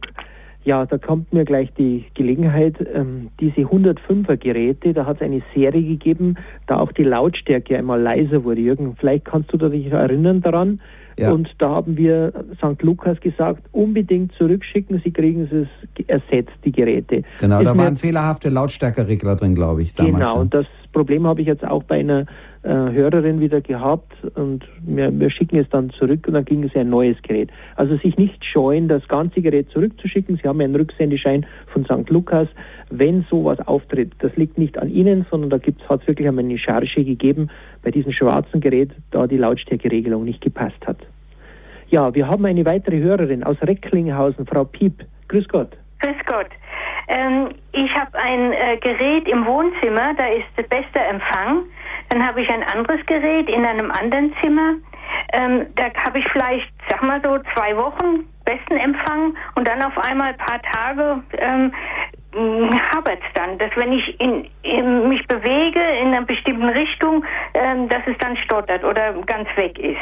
[0.63, 5.41] Ja, da kommt mir gleich die Gelegenheit, ähm, diese 105er Geräte, da hat es eine
[5.55, 8.61] Serie gegeben, da auch die Lautstärke einmal leiser wurde.
[8.61, 10.81] Jürgen, vielleicht kannst du dich erinnern daran.
[11.21, 11.33] Ja.
[11.33, 12.83] Und da haben wir St.
[12.83, 17.23] Lukas gesagt, unbedingt zurückschicken, sie kriegen es ersetzt, die Geräte.
[17.39, 20.15] Genau, Ist da waren fehlerhafte Lautstärkeregler drin, glaube ich, damals.
[20.15, 22.27] Genau, und das Problem habe ich jetzt auch bei einer
[22.63, 26.75] äh, Hörerin wieder gehabt und wir, wir schicken es dann zurück und dann ging es
[26.75, 27.51] ein neues Gerät.
[27.77, 30.39] Also sich nicht scheuen, das ganze Gerät zurückzuschicken.
[30.43, 32.11] Sie haben einen Rücksendeschein von St.
[32.11, 32.49] Lukas.
[32.91, 36.59] Wenn sowas auftritt, das liegt nicht an Ihnen, sondern da gibt es wirklich einmal eine
[36.59, 37.49] Charge gegeben
[37.83, 40.99] bei diesem schwarzen Gerät, da die Lautstärkeregelung nicht gepasst hat.
[41.89, 45.05] Ja, wir haben eine weitere Hörerin aus Recklinghausen, Frau Piep.
[45.29, 45.77] Grüß Gott.
[46.01, 46.49] Grüß Gott.
[47.09, 51.65] Ähm, ich habe ein äh, Gerät im Wohnzimmer, da ist der beste Empfang.
[52.09, 54.75] Dann habe ich ein anderes Gerät in einem anderen Zimmer.
[55.33, 59.97] Ähm, da habe ich vielleicht, sag mal so, zwei Wochen besten Empfang und dann auf
[59.99, 61.73] einmal ein paar Tage ähm,
[62.33, 67.89] habert es dann, dass wenn ich in, in mich bewege in einer bestimmten Richtung, ähm,
[67.89, 69.99] dass es dann stottert oder ganz weg ist.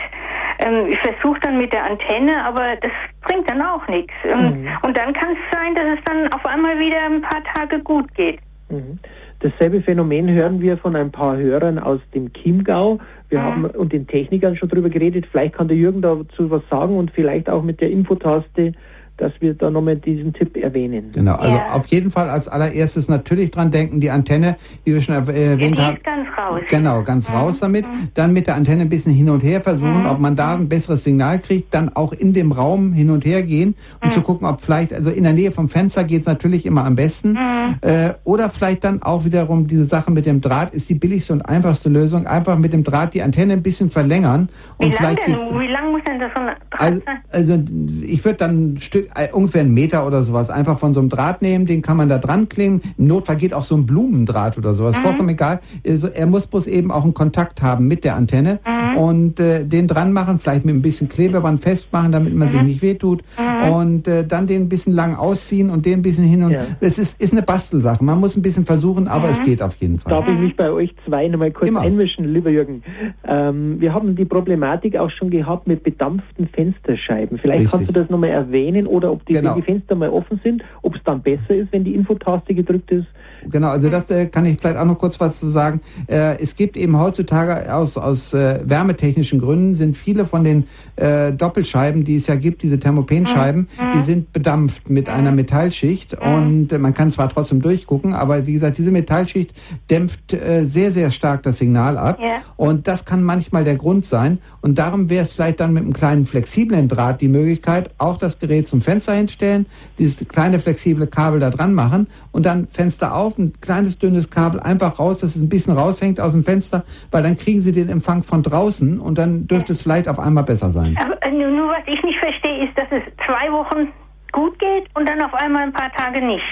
[0.65, 4.13] Ähm, ich versuche dann mit der Antenne, aber das bringt dann auch nichts.
[4.25, 7.79] Ähm, Und dann kann es sein, dass es dann auf einmal wieder ein paar Tage
[7.81, 8.41] gut geht.
[8.69, 8.99] Mhm.
[9.41, 12.99] Dasselbe Phänomen hören wir von ein paar Hörern aus dem Chiemgau.
[13.29, 15.27] Wir haben und den Technikern schon drüber geredet.
[15.31, 18.73] Vielleicht kann der Jürgen dazu was sagen und vielleicht auch mit der Infotaste,
[19.19, 21.11] dass wir da nochmal diesen Tipp erwähnen.
[21.13, 21.73] Genau, also Ja.
[21.75, 25.19] auf jeden Fall als allererstes natürlich dran denken, die Antenne, wie wir schon äh,
[25.53, 25.99] erwähnt haben.
[26.03, 26.61] ganz raus.
[26.69, 27.85] Genau, ganz raus damit.
[28.15, 31.05] Dann mit der Antenne ein bisschen hin und her versuchen, ob man da ein besseres
[31.05, 31.75] Signal kriegt.
[31.75, 35.11] Dann auch in dem Raum hin und her gehen und zu gucken, ob vielleicht, also
[35.11, 37.37] in der Nähe vom Fenster geht's natürlich immer am besten.
[37.81, 41.43] Äh, oder vielleicht dann auch wiederum diese Sache mit dem Draht ist die billigste und
[41.43, 42.27] einfachste Lösung.
[42.27, 44.49] Einfach mit dem Draht die Antenne ein bisschen verlängern.
[44.79, 45.61] Wie Und lang vielleicht denn?
[45.61, 47.19] Wie lang muss denn das so ein Draht also, sein?
[47.31, 47.59] also
[48.05, 51.43] ich würde dann ein Stück, ungefähr einen Meter oder sowas einfach von so einem Draht
[51.43, 52.83] nehmen, den kann man da dran kleben.
[52.97, 55.61] Im Notfall geht auch so ein Blumendraht oder sowas, vollkommen egal.
[55.87, 58.61] Also, er muss bloß eben auch einen Kontakt haben mit der Antenne
[58.99, 62.83] und äh, den dran machen, vielleicht mit ein bisschen Klebeband festmachen, damit man sich nicht
[62.83, 63.23] wehtut
[63.71, 66.63] und äh, dann den ein bisschen lang ausziehen und den ein bisschen hin und Ja.
[66.81, 68.03] das ist, ist eine Bastelsache.
[68.03, 70.13] Man muss ein bisschen versuchen, aber es geht auf jeden Fall.
[70.13, 71.81] Darf ich mich bei euch zwei nochmal kurz Immer.
[71.81, 72.83] einmischen, lieber Jürgen?
[73.27, 77.39] Ähm, wir haben die Problematik auch schon gehabt mit bedampften Fensterscheiben.
[77.39, 77.71] Vielleicht Richtig.
[77.73, 79.55] kannst du das nochmal erwähnen oder ob die, Genau.
[79.55, 83.07] die Fenster mal offen sind, ob es dann besser ist, wenn die Infotaste gedrückt ist.
[83.51, 85.81] Genau, also das äh, kann ich vielleicht auch noch kurz was zu sagen.
[86.07, 90.65] Äh, es gibt eben heutzutage aus, aus äh, wärmetechnischen Gründen sind viele von den
[90.97, 96.73] äh, Doppelscheiben, die es ja gibt, diese Thermopenscheiben, die sind bedampft mit einer Metallschicht und
[96.73, 99.53] äh, man kann zwar trotzdem durchgucken, aber wie gesagt, diese Metallschicht
[99.91, 102.43] dämpft äh, sehr, sehr stark das Signal ab Ja.
[102.57, 105.93] und das kann manchmal der Grund sein und darum wäre es vielleicht dann mit einem
[105.93, 109.67] kleinen flexiblen Draht die Möglichkeit, auch das Gerät zum Fenster hinstellen,
[109.99, 114.61] dieses kleine flexible Kabel da dran machen und dann Fenster auf, ein kleines dünnes Kabel
[114.61, 117.89] einfach raus, dass es ein bisschen raushängt aus dem Fenster, weil dann kriegen Sie den
[117.91, 120.97] Empfang von draußen und dann dürfte es vielleicht auf einmal besser sein.
[121.03, 123.89] Aber äh, nur was ich nicht verstehe, ist, dass es zwei Wochen
[124.33, 126.45] gut geht und dann auf einmal ein paar Tage nicht.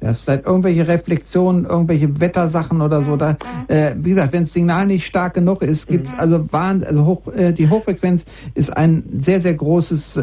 [0.00, 3.16] Ja, ist vielleicht irgendwelche Reflexionen, irgendwelche Wettersachen oder so.
[3.16, 3.36] Da,
[3.68, 6.18] äh, wie gesagt, wenn das Signal nicht stark genug ist, gibt's Mhm.
[6.18, 10.22] also Wahn, also hoch, äh, die Hochfrequenz ist ein sehr, sehr großes, äh,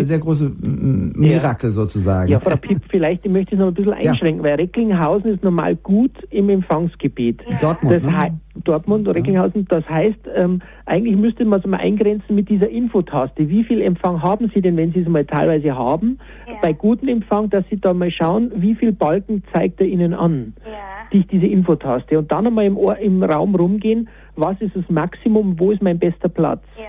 [0.00, 2.30] äh, sehr große mm, Mirakel sozusagen.
[2.30, 6.12] Ja, Frau Pipp, vielleicht möchte ich noch ein bisschen einschränken, weil Recklinghausen ist normal gut
[6.30, 7.40] im Empfangsgebiet.
[7.60, 8.38] Dortmund, Das ne?
[8.64, 13.48] Dortmund, Recklinghausen, das heißt, ähm, eigentlich müsste man es mal eingrenzen mit dieser Infotaste.
[13.48, 16.18] Wie viel Empfang haben Sie denn, wenn Sie es mal teilweise haben?
[16.46, 16.54] Ja.
[16.62, 20.54] Bei gutem Empfang, dass Sie da mal schauen, wie viel Balken zeigt er Ihnen an?
[20.64, 20.72] Ja.
[21.10, 22.18] Durch diese Infotaste.
[22.18, 25.98] Und dann einmal im, Ohr, im Raum rumgehen, was ist das Maximum, wo ist mein
[25.98, 26.62] bester Platz?
[26.76, 26.84] Ja.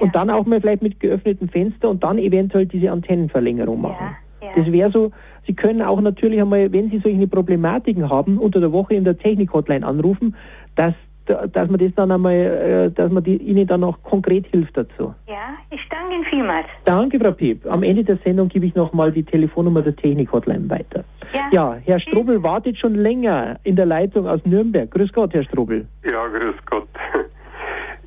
[0.00, 4.16] Und dann auch mal vielleicht mit geöffnetem Fenster und dann eventuell diese Antennenverlängerung machen.
[4.40, 4.54] Ja, ja.
[4.56, 5.10] Das wäre so,
[5.48, 9.16] Sie können auch natürlich einmal, wenn Sie solche Problematiken haben, unter der Woche in der
[9.16, 10.36] Technik-Hotline anrufen,
[10.76, 10.94] dass,
[11.28, 15.14] dass man das dann einmal, äh, dass man die, Ihnen dann auch konkret hilft dazu.
[15.26, 16.66] Ja, ich danke Ihnen vielmals.
[16.84, 17.66] Danke, Frau Piep.
[17.66, 21.04] Am Ende der Sendung gebe ich nochmal die Telefonnummer der Technik-Hotline weiter.
[21.32, 21.48] Ja.
[21.52, 24.90] Ja, Herr Strobel wartet schon länger in der Leitung aus Nürnberg.
[24.90, 25.86] Grüß Gott, Herr Strobel.
[26.04, 26.88] Ja, grüß Gott.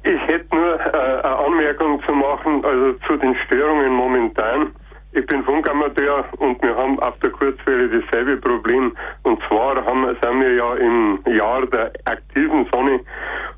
[0.04, 4.72] Ich hätte nur äh, eine Anmerkung zu machen, also zu den Störungen momentan.
[5.14, 8.96] Ich bin Funkamateur und wir haben auf der Kurzwelle dasselbe Problem.
[9.24, 13.02] Und zwar haben, sind wir ja im Jahr der aktiven Sonne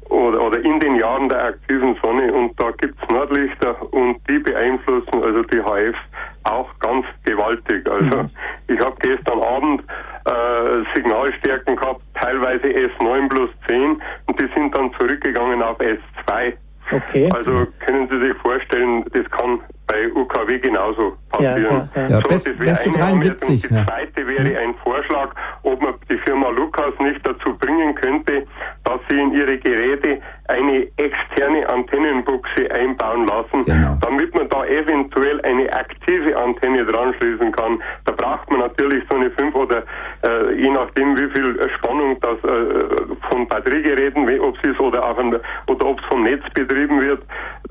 [0.10, 5.24] oder, oder in den Jahren der aktiven Sonne und da gibt's Nordlichter und die beeinflussen
[5.24, 5.96] also die HF
[6.46, 7.88] auch ganz gewaltig.
[7.88, 8.30] Also
[8.68, 9.84] ich habe gestern Abend
[10.26, 16.54] äh, Signalstärken gehabt, teilweise S9 plus 10 und die sind dann zurückgegangen auf S2.
[16.92, 17.30] Okay.
[17.34, 21.90] Also können Sie sich vorstellen, das kann bei UKW genauso passieren.
[21.96, 22.16] Ja, ja, ja.
[22.18, 23.68] So, best- das wäre eine 73, Anmerkung.
[23.70, 23.86] Die ja.
[23.86, 25.30] zweite wäre ein Vorschlag,
[25.64, 28.46] ob man die Firma Lukas nicht dazu bringen könnte,
[28.86, 33.98] dass sie in ihre Geräte eine externe Antennenbuchse einbauen lassen, Genau.
[34.02, 37.82] damit man da eventuell eine aktive Antenne dran schließen kann.
[38.06, 39.84] Da braucht man natürlich so eine 5 oder
[40.28, 45.04] äh, je nachdem wie viel Spannung das äh, von Batteriegeräten, wie- ob sie es oder
[45.06, 47.24] auch an, oder ob es vom Netz betrieben wird,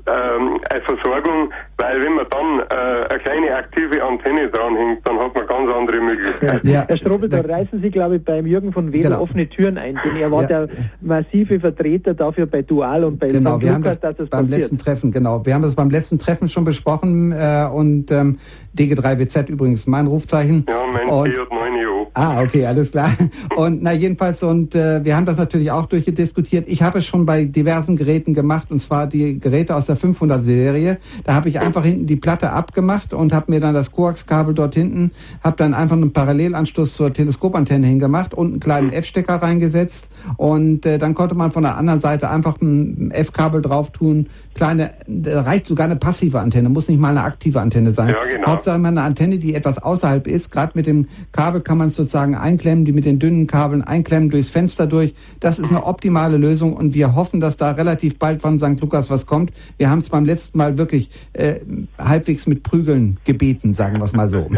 [0.07, 5.33] ähm, eine Versorgung, weil wenn man dann äh, eine kleine aktive Antenne dranhängt, dann hat
[5.35, 6.67] man ganz andere Möglichkeiten.
[6.67, 6.82] Ja.
[6.93, 9.21] Herr Strobel, da reißen Sie, glaube ich, beim Jürgen von Wedel Genau.
[9.21, 10.47] offene Türen ein, denn er war Ja.
[10.47, 10.67] der
[11.01, 13.63] massive Vertreter dafür bei Dual und bei Genau, St.
[13.67, 14.59] Lukas, das dass das beim passiert.
[14.61, 15.45] letzten Treffen, genau.
[15.45, 18.37] Wir haben das beim letzten Treffen schon besprochen äh, und ähm,
[18.77, 20.65] DG3WZ übrigens mein Rufzeichen.
[20.67, 22.07] Ja, mein und, T9EO.
[22.15, 23.09] Ah, okay, alles klar.
[23.55, 26.67] Und na jedenfalls, und äh, wir haben das natürlich auch durchdiskutiert.
[26.67, 30.97] Ich habe es schon bei diversen Geräten gemacht, und zwar die Geräte aus der 500-Serie.
[31.23, 34.75] Da habe ich einfach hinten die Platte abgemacht und habe mir dann das Koaxkabel dort
[34.75, 35.11] hinten,
[35.43, 40.09] habe dann einfach einen Parallelanschluss zur Teleskopantenne hingemacht und einen kleinen F-Stecker reingesetzt.
[40.37, 44.29] Und äh, dann konnte man von der anderen Seite einfach ein F-Kabel drauf tun.
[44.53, 48.09] Kleine, da reicht sogar eine passive Antenne, muss nicht mal eine aktive Antenne sein.
[48.09, 48.51] Ja, genau.
[48.63, 50.49] Hauptsache mal eine Antenne, die etwas außerhalb ist.
[50.49, 54.29] Gerade mit dem Kabel kann man es sozusagen einklemmen, die mit den dünnen Kabeln einklemmen
[54.29, 55.13] durchs Fenster durch.
[55.41, 58.79] Das ist eine optimale Lösung und wir hoffen, dass da relativ bald von St.
[58.79, 59.51] Lukas was kommt.
[59.77, 61.55] Wir haben es beim letzten Mal wirklich äh,
[61.99, 64.47] halbwegs mit Prügeln gebeten, sagen wir es mal so.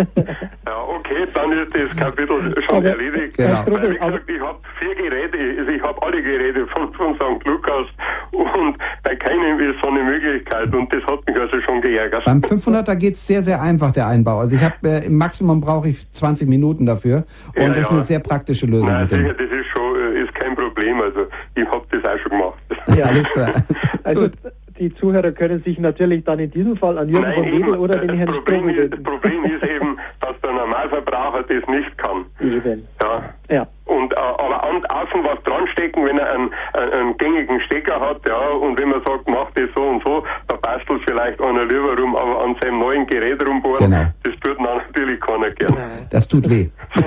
[0.67, 3.37] Ja, okay, dann ist das Kapitel schon Aber- erledigt.
[3.37, 3.61] Genau.
[3.67, 7.47] Weil, wie gesagt, ich habe vier Geräte, also ich habe alle Geräte von, von St.
[7.47, 7.85] Lukas
[8.37, 12.23] und bei keinem ist so eine Möglichkeit und das hat mich also schon geärgert.
[12.25, 14.39] Beim 500er geht's sehr, sehr einfach, der Einbau.
[14.39, 17.23] Also ich habe äh, im Maximum brauche ich 20 Minuten dafür
[17.55, 17.95] und Ja, das ist ja.
[17.95, 18.87] eine sehr praktische Lösung.
[18.87, 19.19] Nein, mit dem.
[19.21, 21.21] sicher, das ist schon, äh, ist kein Problem, also
[21.55, 22.59] ich habe das auch schon gemacht.
[22.97, 23.51] Ja, alles klar.
[24.03, 24.33] Also Gut.
[24.77, 27.97] die Zuhörer können sich natürlich dann in diesem Fall an Jürgen Nein, von Wedel oder
[27.97, 29.01] den das Herrn Problem, ist, das.
[29.03, 32.25] Problem ist eben, dass der Normalverbraucher das nicht kann.
[32.39, 32.87] Eben.
[33.01, 33.23] Ja.
[33.49, 33.67] Ja.
[33.95, 38.21] Und äh, aber an, außen was dran stecken, wenn er einen, einen, gängigen Stecker hat,
[38.27, 41.97] ja, und wenn man sagt, mach das so und so, da bastelt vielleicht einer lieber
[41.97, 44.05] rum, aber an seinem neuen Gerät rumbohren, Genau.
[44.23, 45.77] das tut dann natürlich keiner gern.
[46.11, 46.69] Das tut weh.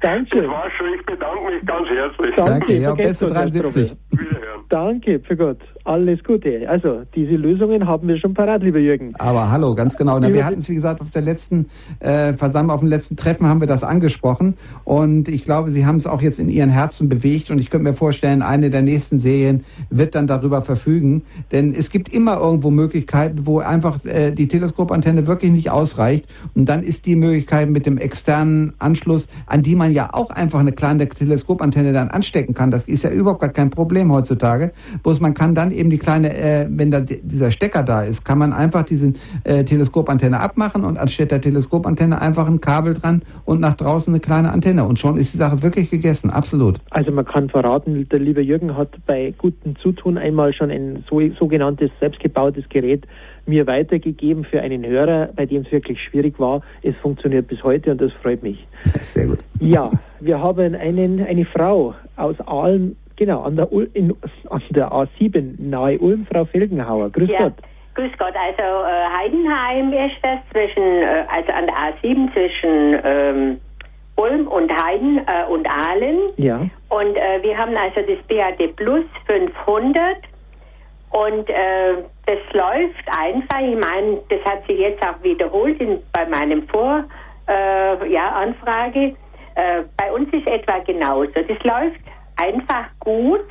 [0.00, 0.42] Danke.
[0.42, 2.34] Das war's schon, ich bedanke mich ganz herzlich.
[2.36, 3.86] Danke, Danke, ja, beste Gott, Herr 73.
[3.88, 4.26] Strobel.
[4.26, 4.60] Wiederhören.
[4.68, 5.58] Danke, für Gott.
[5.86, 6.66] Alles Gute.
[6.66, 9.14] Also, diese Lösungen haben wir schon parat, lieber Jürgen.
[9.18, 10.18] Aber hallo, ganz genau.
[10.18, 11.66] Na, wir hatten es, wie gesagt, auf der letzten
[12.00, 14.54] äh, Versammlung, auf dem letzten Treffen haben wir das angesprochen.
[14.84, 17.50] Und ich glaube, Sie haben es auch jetzt in Ihren Herzen bewegt.
[17.50, 21.22] Und ich könnte mir vorstellen, eine der nächsten Serien wird dann darüber verfügen.
[21.52, 26.24] Denn es gibt immer irgendwo Möglichkeiten, wo einfach äh, die Teleskopantenne wirklich nicht ausreicht.
[26.54, 30.60] Und dann ist die Möglichkeit mit dem externen Anschluss, an die man ja auch einfach
[30.60, 32.70] eine kleine Teleskopantenne dann anstecken kann.
[32.70, 34.72] Das ist ja überhaupt gar kein Problem heutzutage.
[35.02, 38.38] Bloß man kann dann eben die kleine, äh, wenn da dieser Stecker da ist, kann
[38.38, 43.60] man einfach diesen äh, Teleskopantenne abmachen und anstatt der Teleskopantenne einfach ein Kabel dran und
[43.60, 44.84] nach draußen eine kleine Antenne.
[44.84, 46.80] Und schon ist die Sache wirklich gegessen, absolut.
[46.90, 51.20] Also man kann verraten, der liebe Jürgen hat bei gutem Zutun einmal schon ein so,
[51.38, 53.06] sogenanntes selbstgebautes Gerät
[53.46, 56.62] mir weitergegeben für einen Hörer, bei dem es wirklich schwierig war.
[56.82, 58.66] Es funktioniert bis heute und das freut mich.
[59.00, 59.38] Sehr gut.
[59.60, 64.14] Ja, wir haben einen, eine Frau aus Aalen, genau, an der, in,
[64.50, 67.10] an der A7 nahe Ulm, Frau Felgenhauer.
[67.10, 67.38] Grüß ja.
[67.38, 67.54] Gott.
[67.94, 73.60] Grüß Gott, also äh, Heidenheim ist das zwischen, äh, also an der A7 zwischen ähm,
[74.16, 76.18] Ulm und Heiden äh, und Aalen.
[76.36, 76.60] Ja.
[76.88, 80.16] Und äh, wir haben also das BAD Plus 500
[81.10, 83.60] und äh, das läuft einfach.
[83.60, 87.04] Ich meine, das hat sich jetzt auch wiederholt in, bei meinem Vor,
[87.48, 89.14] äh, ja, Anfrage.
[89.96, 91.30] Bei uns ist etwa genauso.
[91.30, 92.00] Das läuft
[92.36, 93.46] einfach gut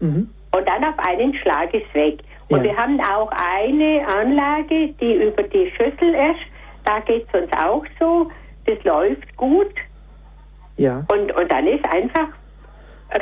[0.00, 0.28] mhm.
[0.56, 2.20] und dann auf einen Schlag ist weg.
[2.50, 2.70] Und ja.
[2.70, 6.40] wir haben auch eine Anlage, die über die Schüssel ist.
[6.84, 8.30] Da geht es uns auch so.
[8.64, 9.74] Das läuft gut.
[10.76, 11.04] Ja.
[11.12, 12.28] Und, und dann ist einfach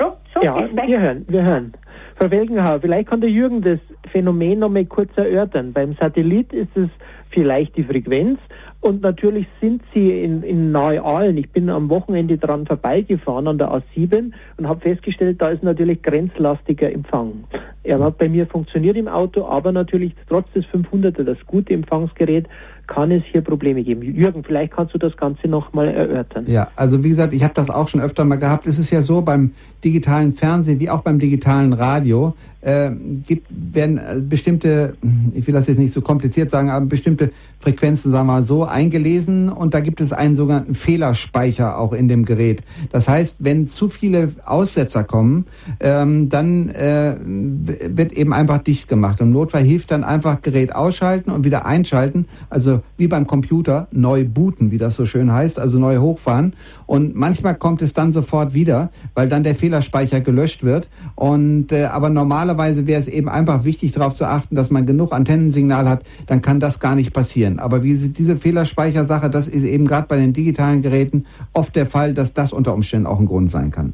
[0.01, 1.73] ruckzuck ja, wir hören, wir hören.
[2.17, 3.79] Frau Welgenhauer, vielleicht kann der Jürgen das
[4.11, 5.73] Phänomen noch mal kurz erörtern.
[5.73, 6.89] Beim Satellit ist es
[7.37, 8.39] vielleicht die Frequenz
[8.81, 11.37] und natürlich sind sie in, in Nahe-Aalen.
[11.37, 16.03] Ich bin am Wochenende dran vorbeigefahren an der A7 und habe festgestellt, da ist natürlich
[16.03, 17.45] grenzlastiger Empfang.
[17.83, 22.47] Er hat bei mir funktioniert im Auto, aber natürlich trotz des 500er, das gute Empfangsgerät,
[22.87, 24.03] kann es hier Probleme geben.
[24.03, 26.45] Jürgen, vielleicht kannst du das Ganze nochmal erörtern.
[26.47, 28.67] Ja, also wie gesagt, ich habe das auch schon öfter mal gehabt.
[28.67, 29.53] Es ist ja so beim
[29.85, 32.35] digitalen Fernsehen wie auch beim digitalen Radio,
[32.67, 32.91] äh,
[33.25, 34.97] gibt, werden äh, bestimmte,
[35.35, 38.65] ich will das jetzt nicht so kompliziert sagen, aber bestimmte Frequenzen, sagen wir mal so,
[38.65, 42.65] eingelesen und da gibt es einen sogenannten Fehlerspeicher auch in dem Gerät.
[42.91, 45.47] Das heißt, wenn zu viele Aussetzer kommen,
[45.79, 49.21] ähm, dann äh, wird eben einfach dicht gemacht.
[49.21, 54.25] Im Notfall hilft dann einfach Gerät ausschalten und wieder einschalten, also wie beim Computer, neu
[54.25, 56.55] booten, wie das so schön heißt, also neu hochfahren.
[56.87, 60.89] Und manchmal kommt es dann sofort wieder, weil dann der Fehlerspeicher gelöscht wird.
[61.15, 64.87] Und äh, aber normalerweise normalerweise wäre es eben einfach wichtig, darauf zu achten, dass man
[64.87, 67.59] genug Antennensignal hat, dann kann das gar nicht passieren.
[67.59, 72.15] Aber wie diese Fehlerspeichersache, das ist eben gerade bei den digitalen Geräten oft der Fall,
[72.15, 73.93] dass das unter Umständen auch ein Grund sein kann.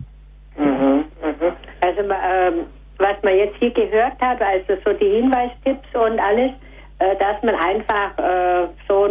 [0.56, 1.52] Mhm, mhm.
[1.80, 2.66] Also ähm,
[2.98, 6.52] was man jetzt hier gehört hat, also so die Hinweistipps und alles,
[6.98, 9.04] äh, dass man einfach äh, so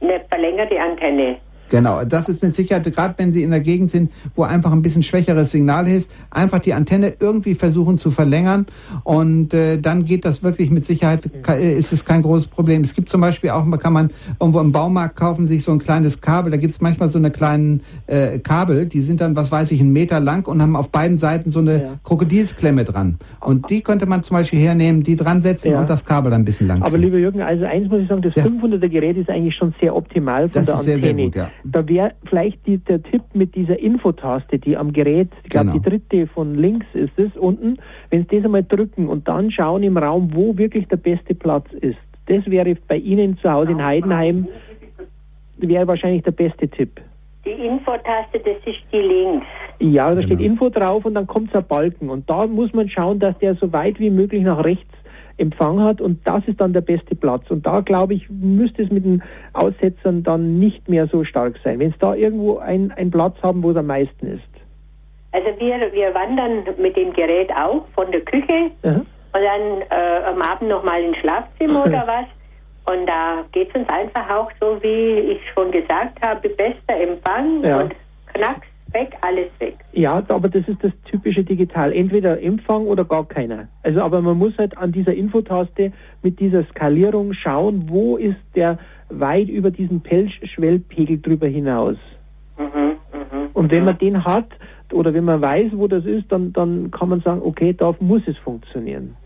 [0.00, 1.36] eine verlängerte Antenne
[1.74, 4.80] Genau, das ist mit Sicherheit, gerade wenn Sie in der Gegend sind, wo einfach ein
[4.80, 8.66] bisschen schwächeres Signal ist, einfach die Antenne irgendwie versuchen zu verlängern
[9.02, 12.82] und äh, dann geht das wirklich mit Sicherheit, ist es kein großes Problem.
[12.82, 16.20] Es gibt zum Beispiel auch, kann man irgendwo im Baumarkt kaufen, sich so ein kleines
[16.20, 19.72] Kabel, da gibt es manchmal so eine kleinen äh, Kabel, die sind dann, was weiß
[19.72, 21.88] ich, einen Meter lang und haben auf beiden Seiten so eine ja.
[22.04, 23.18] Krokodilsklemme dran.
[23.40, 25.80] Und die könnte man zum Beispiel hernehmen, die dran setzen ja.
[25.80, 28.22] und das Kabel dann ein bisschen lang Aber lieber Jürgen, also eins muss ich sagen,
[28.22, 28.44] das ja.
[28.44, 30.98] 500er Gerät ist eigentlich schon sehr optimal von das der Antenne.
[31.00, 31.50] Sehr, sehr gut, ja.
[31.64, 35.78] Da wäre vielleicht die, der Tipp mit dieser Infotaste, die am Gerät, ich glaube genau.
[35.78, 37.78] die dritte von links ist es unten,
[38.10, 41.66] wenn Sie das einmal drücken und dann schauen im Raum, wo wirklich der beste Platz
[41.80, 41.98] ist.
[42.26, 44.46] Das wäre bei Ihnen zu Hause in Heidenheim,
[45.56, 47.00] wäre wahrscheinlich der beste Tipp.
[47.46, 49.46] Die Infotaste, das ist die links.
[49.78, 50.26] Ja, da genau.
[50.26, 52.08] steht Info drauf und dann kommt ein Balken.
[52.08, 54.94] Und da muss man schauen, dass der so weit wie möglich nach rechts
[55.36, 57.50] Empfang hat und das ist dann der beste Platz.
[57.50, 61.78] Und da glaube ich, müsste es mit den Aussetzern dann nicht mehr so stark sein,
[61.78, 64.42] wenn es da irgendwo ein, ein Platz haben, wo es am meisten ist.
[65.32, 69.00] Also wir, wir wandern mit dem Gerät auch von der Küche Aha.
[69.00, 72.26] und dann äh, am Abend nochmal ins Schlafzimmer oder was.
[72.86, 77.64] Und da geht es uns einfach auch so, wie ich schon gesagt habe, bester Empfang
[77.64, 77.80] ja.
[77.80, 77.94] und
[78.34, 79.76] knacks weg, alles weg.
[79.92, 81.92] Ja, aber das ist das typische Digital.
[81.92, 83.68] Entweder Empfang oder gar keiner.
[83.82, 88.78] Also, aber man muss halt an dieser Infotaste mit dieser Skalierung schauen, wo ist der
[89.10, 91.96] weit über diesen Pelzschwellpegel drüber hinaus.
[92.58, 92.64] Mhm,
[93.12, 94.48] mh, Und wenn man den hat
[94.92, 98.22] oder wenn man weiß, wo das ist, dann, dann kann man sagen, okay, da muss
[98.26, 99.16] es funktionieren.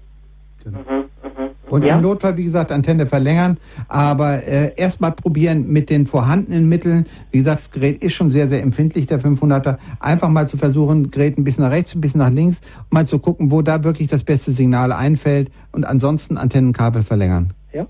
[0.64, 0.78] Genau.
[0.78, 1.50] Mhm, mh.
[1.70, 1.96] Und ja.
[1.96, 7.07] im Notfall, wie gesagt, Antenne verlängern, aber äh, erstmal probieren mit den vorhandenen Mitteln.
[7.31, 9.78] Wie gesagt, das Gerät ist schon sehr, sehr empfindlich, der 500er.
[10.00, 13.18] Einfach mal zu versuchen, Gerät ein bisschen nach rechts, ein bisschen nach links, mal zu
[13.18, 17.53] gucken, wo da wirklich das beste Signal einfällt und ansonsten Antennenkabel verlängern.
[17.72, 17.86] Ja.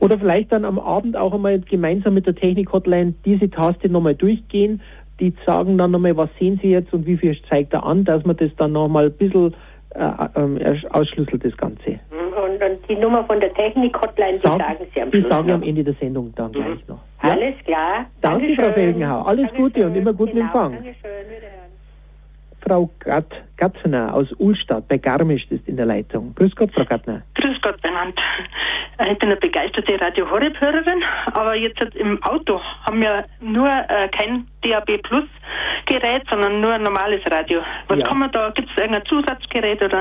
[0.00, 4.80] Oder vielleicht dann am Abend auch einmal gemeinsam mit der Technik-Hotline diese Taste nochmal durchgehen.
[5.20, 8.24] Die sagen dann nochmal, was sehen Sie jetzt und wie viel zeigt er an, dass
[8.24, 9.52] man das dann nochmal ein bisschen
[9.94, 11.98] ausschlüsselt, das Ganze.
[12.10, 15.24] Und, und die Nummer von der Technik-Hotline, die Sag, sagen Sie am Schluss.
[15.24, 15.54] Die sagen noch.
[15.54, 16.54] am Ende der Sendung dann mhm.
[16.54, 17.00] gleich noch.
[17.22, 17.30] Ja?
[17.32, 18.06] Alles klar.
[18.20, 18.64] Danke, Dankeschön.
[18.64, 19.22] Frau Felgenhau.
[19.22, 19.72] Alles Dankeschön.
[19.72, 20.44] Gute und immer guten genau.
[20.44, 20.72] Empfang.
[20.72, 21.67] Dankeschön.
[22.68, 23.24] Frau Gatt,
[23.56, 26.34] Gatzner aus Ulstadt bei Garmisch ist in der Leitung.
[26.34, 27.22] Grüß Gott, Frau Gattner.
[27.34, 28.20] Grüß Gott, Benannt.
[29.10, 31.02] Ich bin eine begeisterte Radio Horeb-Hörerin,
[31.32, 35.24] aber jetzt im Auto haben wir nur äh, kein DAB Plus
[35.86, 37.60] Gerät, sondern nur ein normales Radio.
[37.86, 38.04] Was Ja.
[38.04, 40.00] kann man da, gibt es irgendein Zusatzgerät oder?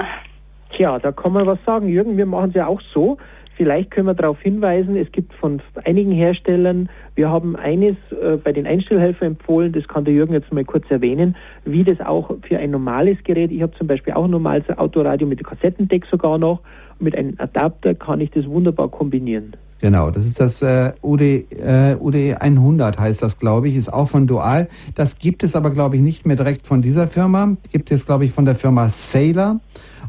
[0.76, 1.88] Tja, da kann man was sagen.
[1.88, 3.18] Jürgen, wir machen es ja auch so.
[3.58, 8.54] Vielleicht können wir darauf hinweisen, es gibt von einigen Herstellern, wir haben eines äh, bei
[8.54, 11.36] den Einstellhelfern empfohlen, das kann der Jürgen jetzt mal kurz erwähnen,
[11.66, 15.28] wie das auch für ein normales Gerät, ich habe zum Beispiel auch ein normales Autoradio
[15.28, 16.62] mit Kassettendeck sogar noch,
[17.00, 19.56] mit einem Adapter kann ich das wunderbar kombinieren.
[19.80, 24.08] Genau, das ist das äh, UD, äh, UD 100 heißt das, glaube ich, ist auch
[24.08, 24.68] von Dual.
[24.96, 27.56] Das gibt es aber, glaube ich, nicht mehr direkt von dieser Firma.
[27.72, 29.60] Gibt es, glaube ich, von der Firma Sailor.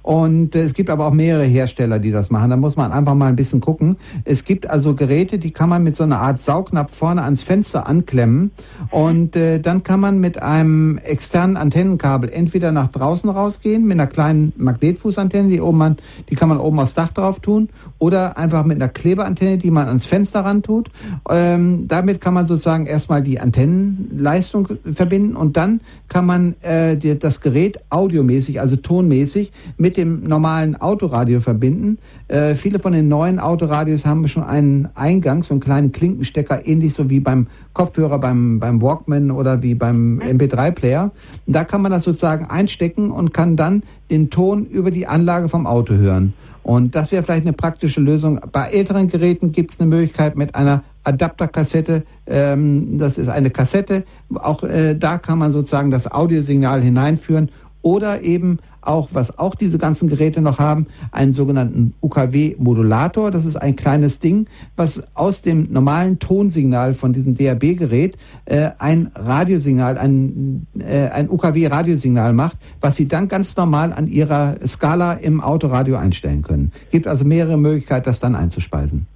[0.02, 2.50] Und äh, es gibt aber auch mehrere Hersteller, die das machen.
[2.50, 3.96] Da muss man einfach mal ein bisschen gucken.
[4.24, 7.86] Es gibt also Geräte, die kann man mit so einer Art Saugnapf vorne ans Fenster
[7.86, 8.50] anklemmen.
[8.90, 14.06] Und äh, dann kann man mit einem externen Antennenkabel entweder nach draußen rausgehen, mit einer
[14.06, 15.96] kleinen Magnetfußantenne, die oben an,
[16.30, 17.68] die kann man oben aufs Dach drauf tun,
[17.98, 20.90] oder einfach mit einer Klebeantenne, die man ans Fenster ran tut.
[21.28, 27.40] Ähm, damit kann man sozusagen erstmal die Antennenleistung verbinden und dann kann man äh, das
[27.40, 29.52] Gerät audiomäßig, also tonmäßig,
[29.88, 31.96] mit dem normalen Autoradio verbinden.
[32.28, 36.92] Äh, viele von den neuen Autoradios haben schon einen Eingang, so einen kleinen Klinkenstecker, ähnlich
[36.92, 41.10] so wie beim Kopfhörer, beim, beim Walkman oder wie beim MP3-Player.
[41.46, 45.66] Da kann man das sozusagen einstecken und kann dann den Ton über die Anlage vom
[45.66, 46.34] Auto hören.
[46.62, 48.40] Und das wäre vielleicht eine praktische Lösung.
[48.52, 52.02] Bei älteren Geräten gibt es eine Möglichkeit mit einer Adapterkassette.
[52.26, 54.04] Ähm, das ist eine Kassette.
[54.34, 57.50] Auch äh, da kann man sozusagen das Audiosignal hineinführen.
[57.80, 58.58] Oder eben
[58.88, 63.30] auch, was auch diese ganzen Geräte noch haben, einen sogenannten UKW-Modulator.
[63.30, 68.16] Das ist ein kleines Ding, was aus dem normalen Tonsignal von diesem DAB-Gerät
[68.46, 74.56] äh, ein Radiosignal, ein, äh, ein UKW-Radiosignal macht, was Sie dann ganz normal an Ihrer
[74.66, 76.72] Skala im Autoradio einstellen können.
[76.90, 79.06] Gibt also mehrere Möglichkeiten, das dann einzuspeisen.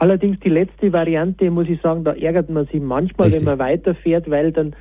[0.00, 3.44] Allerdings die letzte Variante, muss ich sagen, da ärgert man sich manchmal, Richtig.
[3.44, 4.74] wenn man weiterfährt, weil dann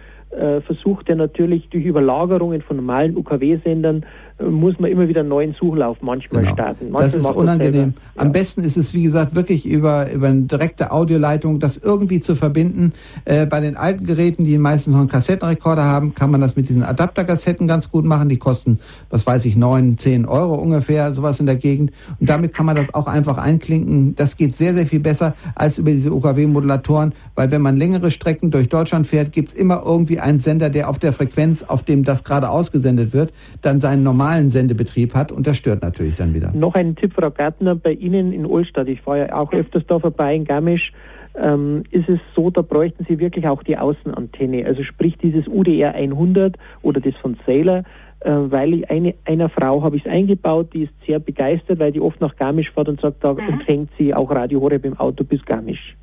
[0.62, 4.06] versucht er natürlich durch Überlagerungen von normalen UKW-Sendern, äh,
[4.48, 6.54] muss man immer wieder einen neuen Suchlauf manchmal Genau.
[6.54, 6.86] starten.
[6.92, 7.74] Manchmal Das ist unangenehm.
[7.74, 7.94] selber.
[8.16, 8.32] Am Ja.
[8.32, 12.94] besten ist es, wie gesagt, wirklich über, über eine direkte Audioleitung, das irgendwie zu verbinden.
[13.26, 16.70] Äh, bei den alten Geräten, die meistens noch einen Kassettenrekorder haben, kann man das mit
[16.70, 18.30] diesen Adapterkassetten ganz gut machen.
[18.30, 18.80] Die kosten,
[19.10, 21.92] was weiß ich, neun, zehn Euro ungefähr, sowas in der Gegend.
[22.20, 24.16] Und damit kann man das auch einfach einklinken.
[24.16, 28.52] Das geht sehr, sehr viel besser als über diese UKW-Modulatoren, weil wenn man längere Strecken
[28.52, 32.04] durch Deutschland fährt, gibt es immer irgendwie einen Sender, der auf der Frequenz, auf dem
[32.04, 36.52] das gerade ausgesendet wird, dann seinen normalen Sendebetrieb hat und das stört natürlich dann wieder.
[36.54, 40.00] Noch ein Tipp, Frau Gärtner, bei Ihnen in Olstadt, ich fahre ja auch öfters da
[40.00, 40.92] vorbei in Garmisch,
[41.36, 45.94] ähm, ist es so, da bräuchten Sie wirklich auch die Außenantenne, also sprich dieses UDR
[45.94, 47.84] 100 oder das von Sailor,
[48.22, 51.92] äh, weil ich eine, einer Frau habe ich es eingebaut, die ist sehr begeistert, weil
[51.92, 55.24] die oft nach Garmisch fährt und sagt, da empfängt sie auch Radio Horeb im Auto
[55.24, 55.96] bis Garmisch.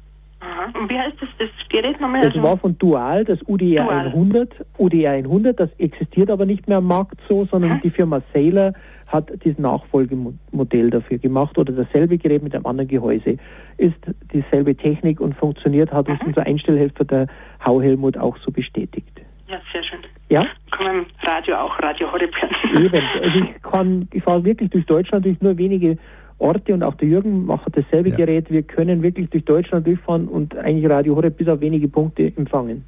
[0.57, 0.79] Aha.
[0.79, 2.23] Und wie heißt das, das Gerät nochmal?
[2.23, 4.07] Das war von Dual, das UDR Dual.
[4.07, 4.49] 100.
[4.79, 8.73] UDR 100, das existiert aber nicht mehr am Markt so, sondern die Firma Sailor
[9.07, 13.37] hat das Nachfolgemodell dafür gemacht oder dasselbe Gerät mit einem anderen Gehäuse.
[13.77, 13.95] Ist
[14.33, 17.27] dieselbe Technik und funktioniert, hat uns unser Einstellhelfer, der
[17.67, 19.21] Hau Helmut, auch so bestätigt.
[19.49, 20.01] ja, sehr schön.
[20.29, 22.85] Ja, Kann man im Radio auch Radio Horeb hören.
[22.85, 23.03] eben.
[23.23, 25.99] Also ich kann, ich fahre wirklich durch Deutschland, durch nur wenige
[26.39, 28.17] Orte und auch der Jürgen macht dasselbe Ja.
[28.17, 28.51] Gerät.
[28.51, 32.85] Wir können wirklich durch Deutschland durchfahren und eigentlich Radio Horeb bis auf wenige Punkte empfangen.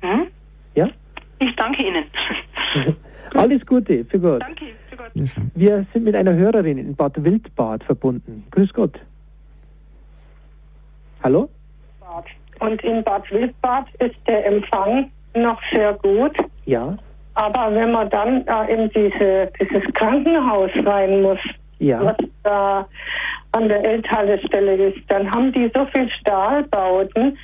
[0.00, 0.26] Hm?
[0.74, 0.88] Ja?
[1.40, 2.04] Ich danke Ihnen.
[3.34, 4.42] Alles Gute, für Gott.
[4.42, 4.66] danke.
[4.88, 5.10] Für Gott.
[5.14, 5.24] Ja.
[5.54, 8.44] Wir sind mit einer Hörerin in Bad Wildbad verbunden.
[8.50, 8.98] Grüß Gott.
[11.22, 11.48] Hallo?
[12.60, 16.36] Und in Bad Wildbad ist der Empfang noch sehr gut.
[16.66, 16.96] Ja,
[17.34, 21.38] Aber wenn man dann äh, in diese, dieses Krankenhaus rein muss,
[21.82, 22.86] ja, was da
[23.52, 27.36] an der Elthaltestelle ist, dann haben die so viel Stahlbauten,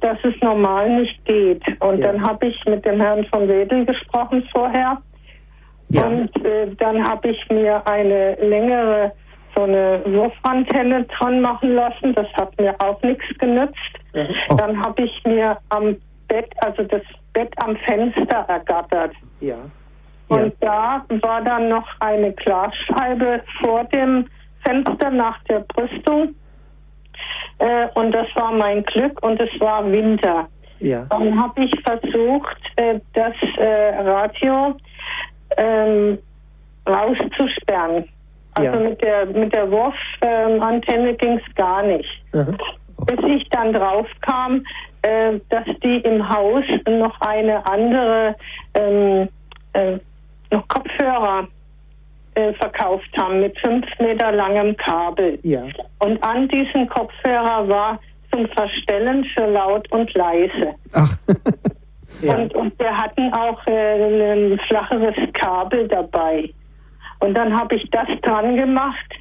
[0.00, 1.62] dass es normal nicht geht.
[1.80, 2.12] Und Ja.
[2.12, 4.98] dann habe ich mit dem Herrn von Wedel gesprochen vorher.
[5.88, 6.04] Ja.
[6.06, 9.12] Und äh, dann habe ich mir eine längere,
[9.56, 12.14] so eine Wurfantenne dran machen lassen.
[12.14, 13.74] Das hat mir auch nichts genützt.
[14.14, 14.54] Oh.
[14.56, 15.96] Dann habe ich mir am
[16.28, 19.12] Bett, also das Bett am Fenster ergattert.
[19.40, 19.56] ja.
[20.30, 24.26] Ja, Und da war dann noch eine Glasscheibe vor dem
[24.64, 26.34] Fenster nach der Brüstung.
[27.58, 30.48] Äh, und das war mein Glück und es war Winter.
[30.80, 34.76] ja, Dann habe ich versucht, äh, das äh, Radio
[35.56, 36.18] ähm,
[36.86, 38.04] rauszusperren.
[38.54, 38.88] Also Ja.
[38.88, 42.08] mit der mit der Wurfantenne ging es gar nicht.
[42.32, 42.52] aha.
[43.06, 44.64] Bis ich dann drauf kam,
[45.02, 48.34] äh, dass die im Haus noch eine andere
[48.74, 49.28] ähm,
[49.72, 49.98] äh,
[50.50, 51.48] noch Kopfhörer
[52.34, 55.38] äh, verkauft haben mit fünf Meter langem Kabel.
[55.42, 55.64] Ja.
[56.00, 58.00] Und an diesem Kopfhörer war
[58.32, 60.74] zum Verstellen für laut und leise.
[60.92, 61.16] Ach,
[62.22, 62.36] Ja.
[62.36, 66.50] Und, und wir hatten auch äh, ein flacheres Kabel dabei.
[67.20, 69.14] Und dann habe ich das dran gemacht.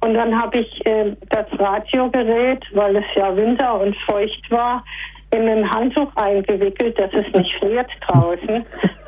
[0.00, 4.84] Und dann habe ich äh, das Radiogerät, weil es ja Winter und feucht war,
[5.32, 8.64] in ein Handtuch eingewickelt, dass es nicht friert draußen.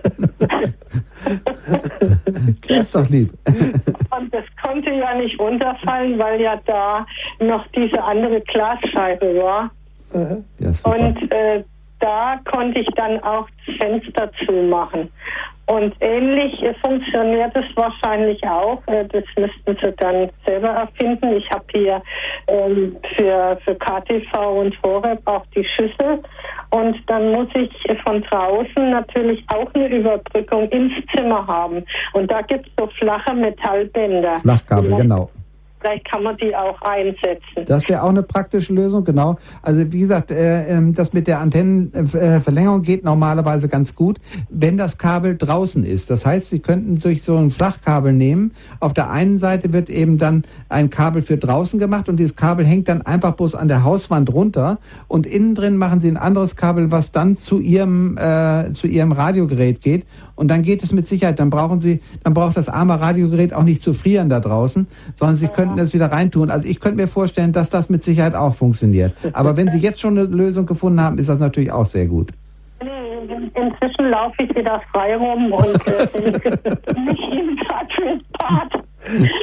[2.69, 3.33] das ist doch lieb.
[3.47, 7.07] Und das konnte ja nicht runterfallen, weil ja da
[7.41, 9.71] noch diese andere Glasscheibe war.
[10.13, 10.71] Ja.
[10.85, 11.65] Und äh,
[12.05, 15.11] da konnte ich dann auch das Fenster zumachen.
[15.67, 18.83] Und ähnlich äh, funktioniert es wahrscheinlich auch.
[18.87, 21.35] Äh, das müssten Sie dann selber erfinden.
[21.37, 22.03] Ich habe hier
[22.49, 26.23] ähm, für, für KTV und Horeb auch die Schüssel.
[26.71, 27.71] Und dann muss ich
[28.07, 31.83] von draußen natürlich auch eine Überbrückung ins Zimmer haben.
[32.13, 34.41] Und da gibt es so flache Metallbänder.
[34.41, 35.31] Flachkabel, genau.
[35.85, 37.65] Vielleicht kann man die auch einsetzen.
[37.67, 39.37] Das wäre auch eine praktische Lösung, genau.
[39.61, 44.19] Also wie gesagt, äh, ähm, das mit der Antennenverlängerung geht normalerweise ganz gut,
[44.49, 46.09] wenn das Kabel draußen ist.
[46.09, 48.53] Das heißt, Sie könnten durch so ein Flachkabel nehmen.
[48.81, 52.65] Auf der einen Seite wird eben dann ein Kabel für draußen gemacht und dieses Kabel
[52.65, 56.57] hängt dann einfach bloß an der Hauswand runter und innen drin machen Sie ein anderes
[56.57, 60.07] Kabel, was dann zu Ihrem äh, zu Ihrem Radiogerät geht
[60.37, 61.39] und dann geht es mit Sicherheit.
[61.39, 65.37] Dann brauchen Sie, dann braucht das arme Radiogerät auch nicht zu frieren da draußen, sondern
[65.37, 66.51] Sie könnten das wieder reintun.
[66.51, 69.15] Also ich könnte mir vorstellen, dass das mit Sicherheit auch funktioniert.
[69.33, 72.31] Aber wenn Sie jetzt schon eine Lösung gefunden haben, ist das natürlich auch sehr gut.
[72.81, 76.25] Inzwischen laufe ich wieder frei rum und äh, bin
[77.05, 77.23] nicht
[77.95, 78.85] fürs Bad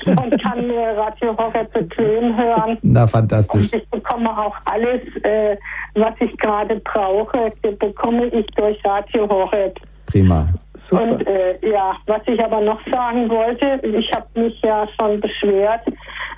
[0.06, 2.78] und kann mir Radio Horror bequem hören.
[2.82, 3.72] Na, fantastisch.
[3.72, 5.56] Und ich bekomme auch alles, äh,
[5.96, 9.72] was ich gerade brauche, bekomme ich durch Radio Horror.
[10.08, 10.48] Prima.
[10.90, 11.04] Super.
[11.04, 15.88] Und äh, ja, was ich aber noch sagen wollte, ich habe mich ja schon beschwert,
[15.88, 15.92] äh,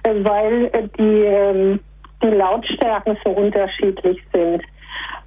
[0.06, 1.80] weil äh, die, ähm,
[2.22, 4.64] die Lautstärken so unterschiedlich sind.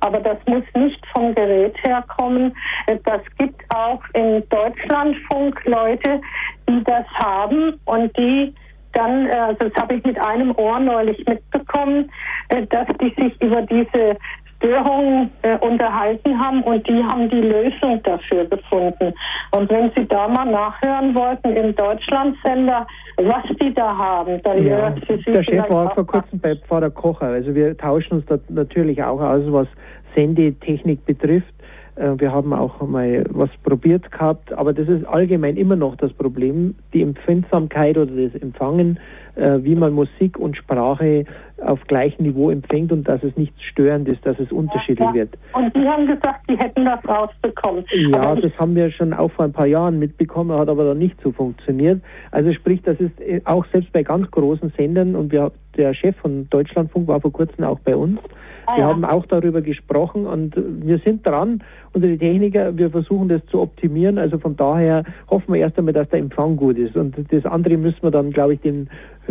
[0.01, 2.55] Aber das muss nicht vom Gerät herkommen.
[2.87, 6.21] Äh, Das gibt auch in Deutschlandfunk Leute,
[6.69, 8.55] die das haben und die
[8.93, 12.11] dann, also das habe ich mit einem Ohr neulich mitbekommen,
[12.49, 14.17] dass die sich über diese
[14.59, 19.13] Störungen äh, unterhalten haben und die haben die Lösung dafür gefunden.
[19.55, 22.87] Und wenn Sie da mal nachhören wollten im Deutschlandsender,
[23.17, 26.91] was die da haben, dann Ja, für Sie der Chef war vor kurzem bei Pfarrer
[26.91, 27.27] Kocher.
[27.27, 29.69] Also wir tauschen uns da natürlich auch aus, was
[30.15, 31.55] Sendetechnik betrifft.
[31.97, 36.13] Äh, Wir haben auch mal was probiert gehabt, aber das ist allgemein immer noch das
[36.13, 38.99] Problem, die Empfindsamkeit oder das Empfangen,
[39.35, 41.25] äh, wie man Musik und Sprache
[41.63, 45.39] auf gleichem Niveau empfängt und dass es nichts störend ist, dass es unterschiedlich Ja, wird.
[45.55, 47.85] Und die haben gesagt, die hätten das rausbekommen.
[48.13, 51.19] Ja, das haben wir schon auch vor ein paar Jahren mitbekommen, hat aber dann nicht
[51.23, 52.03] so funktioniert.
[52.31, 56.17] Also sprich, das ist äh, auch selbst bei ganz großen Sendern und wir, der Chef
[56.17, 58.19] von Deutschlandfunk war vor kurzem auch bei uns.
[58.67, 58.89] Ah, wir ja.
[58.91, 61.63] haben auch darüber gesprochen und wir sind dran,
[61.93, 64.19] unsere Techniker, wir versuchen das zu optimieren.
[64.19, 66.97] Also von daher hoffen wir erst einmal, dass der Empfang gut ist.
[66.97, 68.89] Und das andere müssen wir dann, glaube ich, den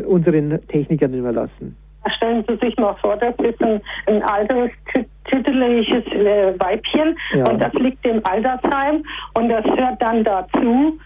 [0.07, 1.75] unseren Technikern überlassen.
[2.17, 7.49] Stellen Sie sich mal vor, das ist ein, ein altes, tü- tüdeliges äh, Weibchen Ja.
[7.49, 9.03] und das liegt im Altersheim
[9.37, 10.99] und das hört dann dazu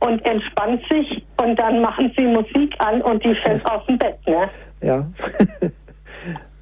[0.00, 4.16] und entspannt sich und dann machen Sie Musik an und die fällt aus dem Bett.
[4.26, 4.48] Ne?
[4.80, 5.06] Ja.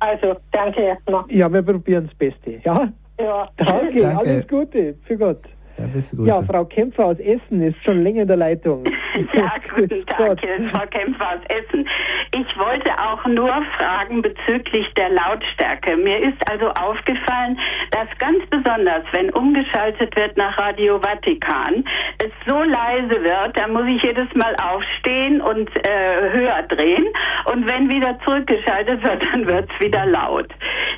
[0.00, 1.24] Also, danke erstmal.
[1.28, 2.60] ja, wir probieren das Beste.
[2.64, 2.88] Ja,
[3.20, 3.48] Ja.
[3.56, 4.16] danke, Danke.
[4.18, 4.94] alles Gute.
[5.04, 5.42] Für Gott.
[5.78, 6.28] Ja, beste Grüße.
[6.28, 8.84] Ja, Frau Kämpfer aus Essen ist schon länger in der Leitung.
[9.34, 10.40] Ja, guten Tag, Gott.
[10.40, 11.88] hier ist Frau Kämpfer aus Essen.
[12.36, 15.96] Ich wollte auch nur fragen bezüglich der Lautstärke.
[15.96, 17.58] Mir ist also aufgefallen,
[17.90, 21.84] dass ganz besonders, wenn umgeschaltet wird nach Radio Vatikan,
[22.22, 27.06] es so leise wird, da muss ich jedes Mal aufstehen und äh, höher drehen.
[27.52, 30.46] Und wenn wieder zurückgeschaltet wird, dann wird es wieder laut.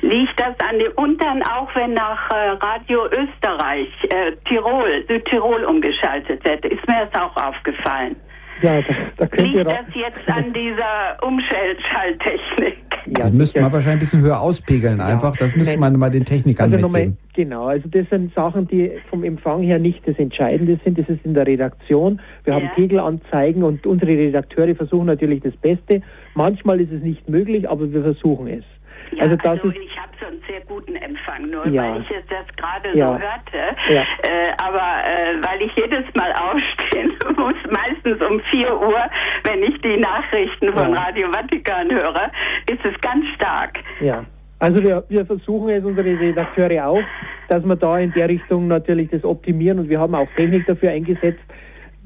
[0.01, 4.70] Liegt das an dem, und dann auch wenn nach äh, Radio Österreich, äh, Tirol,
[5.07, 8.15] Südtirol umgeschaltet wird, ist mir das auch aufgefallen.
[8.61, 8.83] Ja, da,
[9.17, 12.77] da könnt ihr Liegt das jetzt an dieser Umschalttechnik?
[13.07, 15.35] Ja, das müsste man wahrscheinlich ein bisschen höher auspegeln einfach.
[15.35, 17.17] Das müsste man mal den Technikern Also mitgeben.
[17.33, 20.99] genau, also das sind Sachen, die vom Empfang her nicht das Entscheidende sind.
[20.99, 22.21] Das ist in der Redaktion.
[22.43, 22.71] Wir haben Ja.
[22.75, 26.01] Pegelanzeigen und unsere Redakteure versuchen natürlich das Beste.
[26.35, 28.63] Manchmal ist es nicht möglich, aber wir versuchen es.
[29.11, 31.83] Ja, also das ist ich habe so einen sehr guten Empfang, nur Ja.
[31.95, 33.07] weil ich jetzt das gerade Ja.
[33.07, 33.75] so hörte.
[33.93, 34.01] Ja.
[34.01, 39.01] Äh, aber äh, weil ich jedes Mal aufstehen muss, meistens um 4 Uhr,
[39.45, 40.93] wenn ich die Nachrichten von.
[40.93, 42.31] Radio Vatikan höre,
[42.69, 43.79] ist es ganz stark.
[43.99, 44.23] ja.
[44.59, 47.01] Also wir, wir versuchen es, unsere Redakteure auch,
[47.49, 50.91] dass wir da in der Richtung natürlich das optimieren und wir haben auch Technik dafür
[50.91, 51.39] eingesetzt,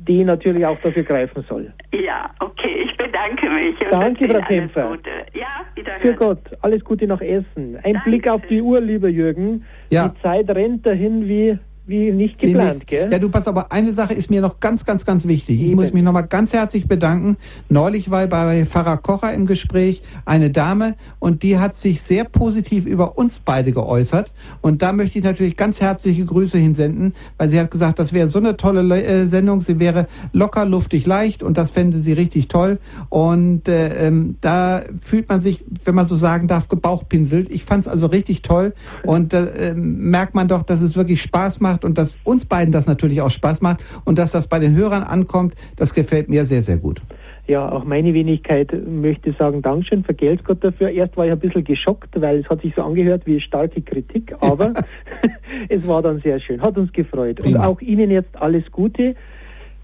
[0.08, 1.72] die natürlich auch dafür greifen soll.
[1.92, 3.76] Ja, okay, ich bedanke mich.
[3.92, 4.98] Danke, Frau Kämpfer.
[5.34, 6.02] Ja, wiederhören.
[6.02, 7.78] Für Gott, alles Gute nach Essen.
[7.84, 8.10] Ein Danke.
[8.10, 9.66] Blick auf die Uhr, lieber Jürgen.
[9.90, 10.10] Ja.
[10.10, 11.58] Die Zeit rennt dahin wie
[11.88, 13.10] wie nicht geplant, gell?
[13.12, 15.62] Ja, du pass aber eine Sache ist mir noch ganz, ganz, ganz wichtig.
[15.62, 15.76] Ich Eben.
[15.76, 17.38] muss mich nochmal ganz herzlich bedanken.
[17.70, 22.88] Neulich war bei Pfarrer Kocher im Gespräch eine Dame und die hat sich sehr positiv
[22.88, 24.34] über uns beide geäußert.
[24.62, 28.30] Und da möchte ich natürlich ganz herzliche Grüße hinsenden, weil sie hat gesagt, das wäre
[28.30, 29.62] so eine tolle äh, Sendung.
[29.62, 32.80] Sie wäre locker, luftig, leicht und das fände sie richtig toll.
[33.10, 37.54] Und äh, ähm, da fühlt man sich, wenn man so sagen darf, gebauchpinselt.
[37.54, 38.74] Ich fand es also richtig toll
[39.04, 42.46] und da äh, merkt man doch, dass es wirklich Spaß macht macht und dass uns
[42.46, 46.30] beiden das natürlich auch Spaß macht und dass das bei den Hörern ankommt, das gefällt
[46.30, 47.02] mir sehr, sehr gut.
[47.48, 50.90] Ja, auch meine Wenigkeit möchte sagen, Dankeschön, vergelt's Gott dafür.
[50.90, 54.34] Erst war ich ein bisschen geschockt, weil es hat sich so angehört wie starke Kritik,
[54.40, 54.74] aber
[55.70, 57.38] es war dann sehr schön, hat uns gefreut.
[57.38, 57.60] Prima.
[57.60, 59.16] Und auch Ihnen jetzt alles Gute.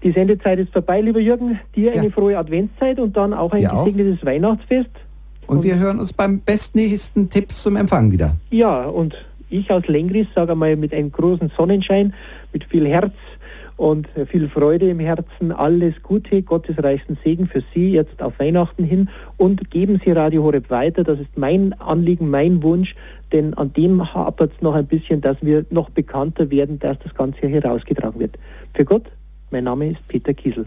[0.02, 1.60] Die Sendezeit ist vorbei, lieber Jürgen.
[1.76, 2.00] Dir ja.
[2.00, 4.26] eine frohe Adventszeit und dann auch ein ja gesegnetes auch.
[4.26, 4.90] Weihnachtsfest.
[5.46, 8.34] Und, und wir hören uns beim bestnächsten Tipps zum Empfang wieder.
[8.50, 9.14] Ja, und
[9.52, 12.14] ich aus Lengris sage einmal mit einem großen Sonnenschein,
[12.52, 13.14] mit viel Herz
[13.76, 15.50] und viel Freude im Herzen.
[15.50, 20.42] Alles Gute, Gottes reichsten Segen für Sie jetzt auf Weihnachten hin und geben Sie Radio
[20.42, 21.04] Horeb weiter.
[21.04, 22.94] Das ist mein Anliegen, mein Wunsch,
[23.32, 27.14] denn an dem hapert es noch ein bisschen, dass wir noch bekannter werden, dass das
[27.14, 28.38] Ganze hier herausgetragen wird.
[28.74, 29.04] Für Gott,
[29.50, 30.66] mein Name ist Peter Kiesel.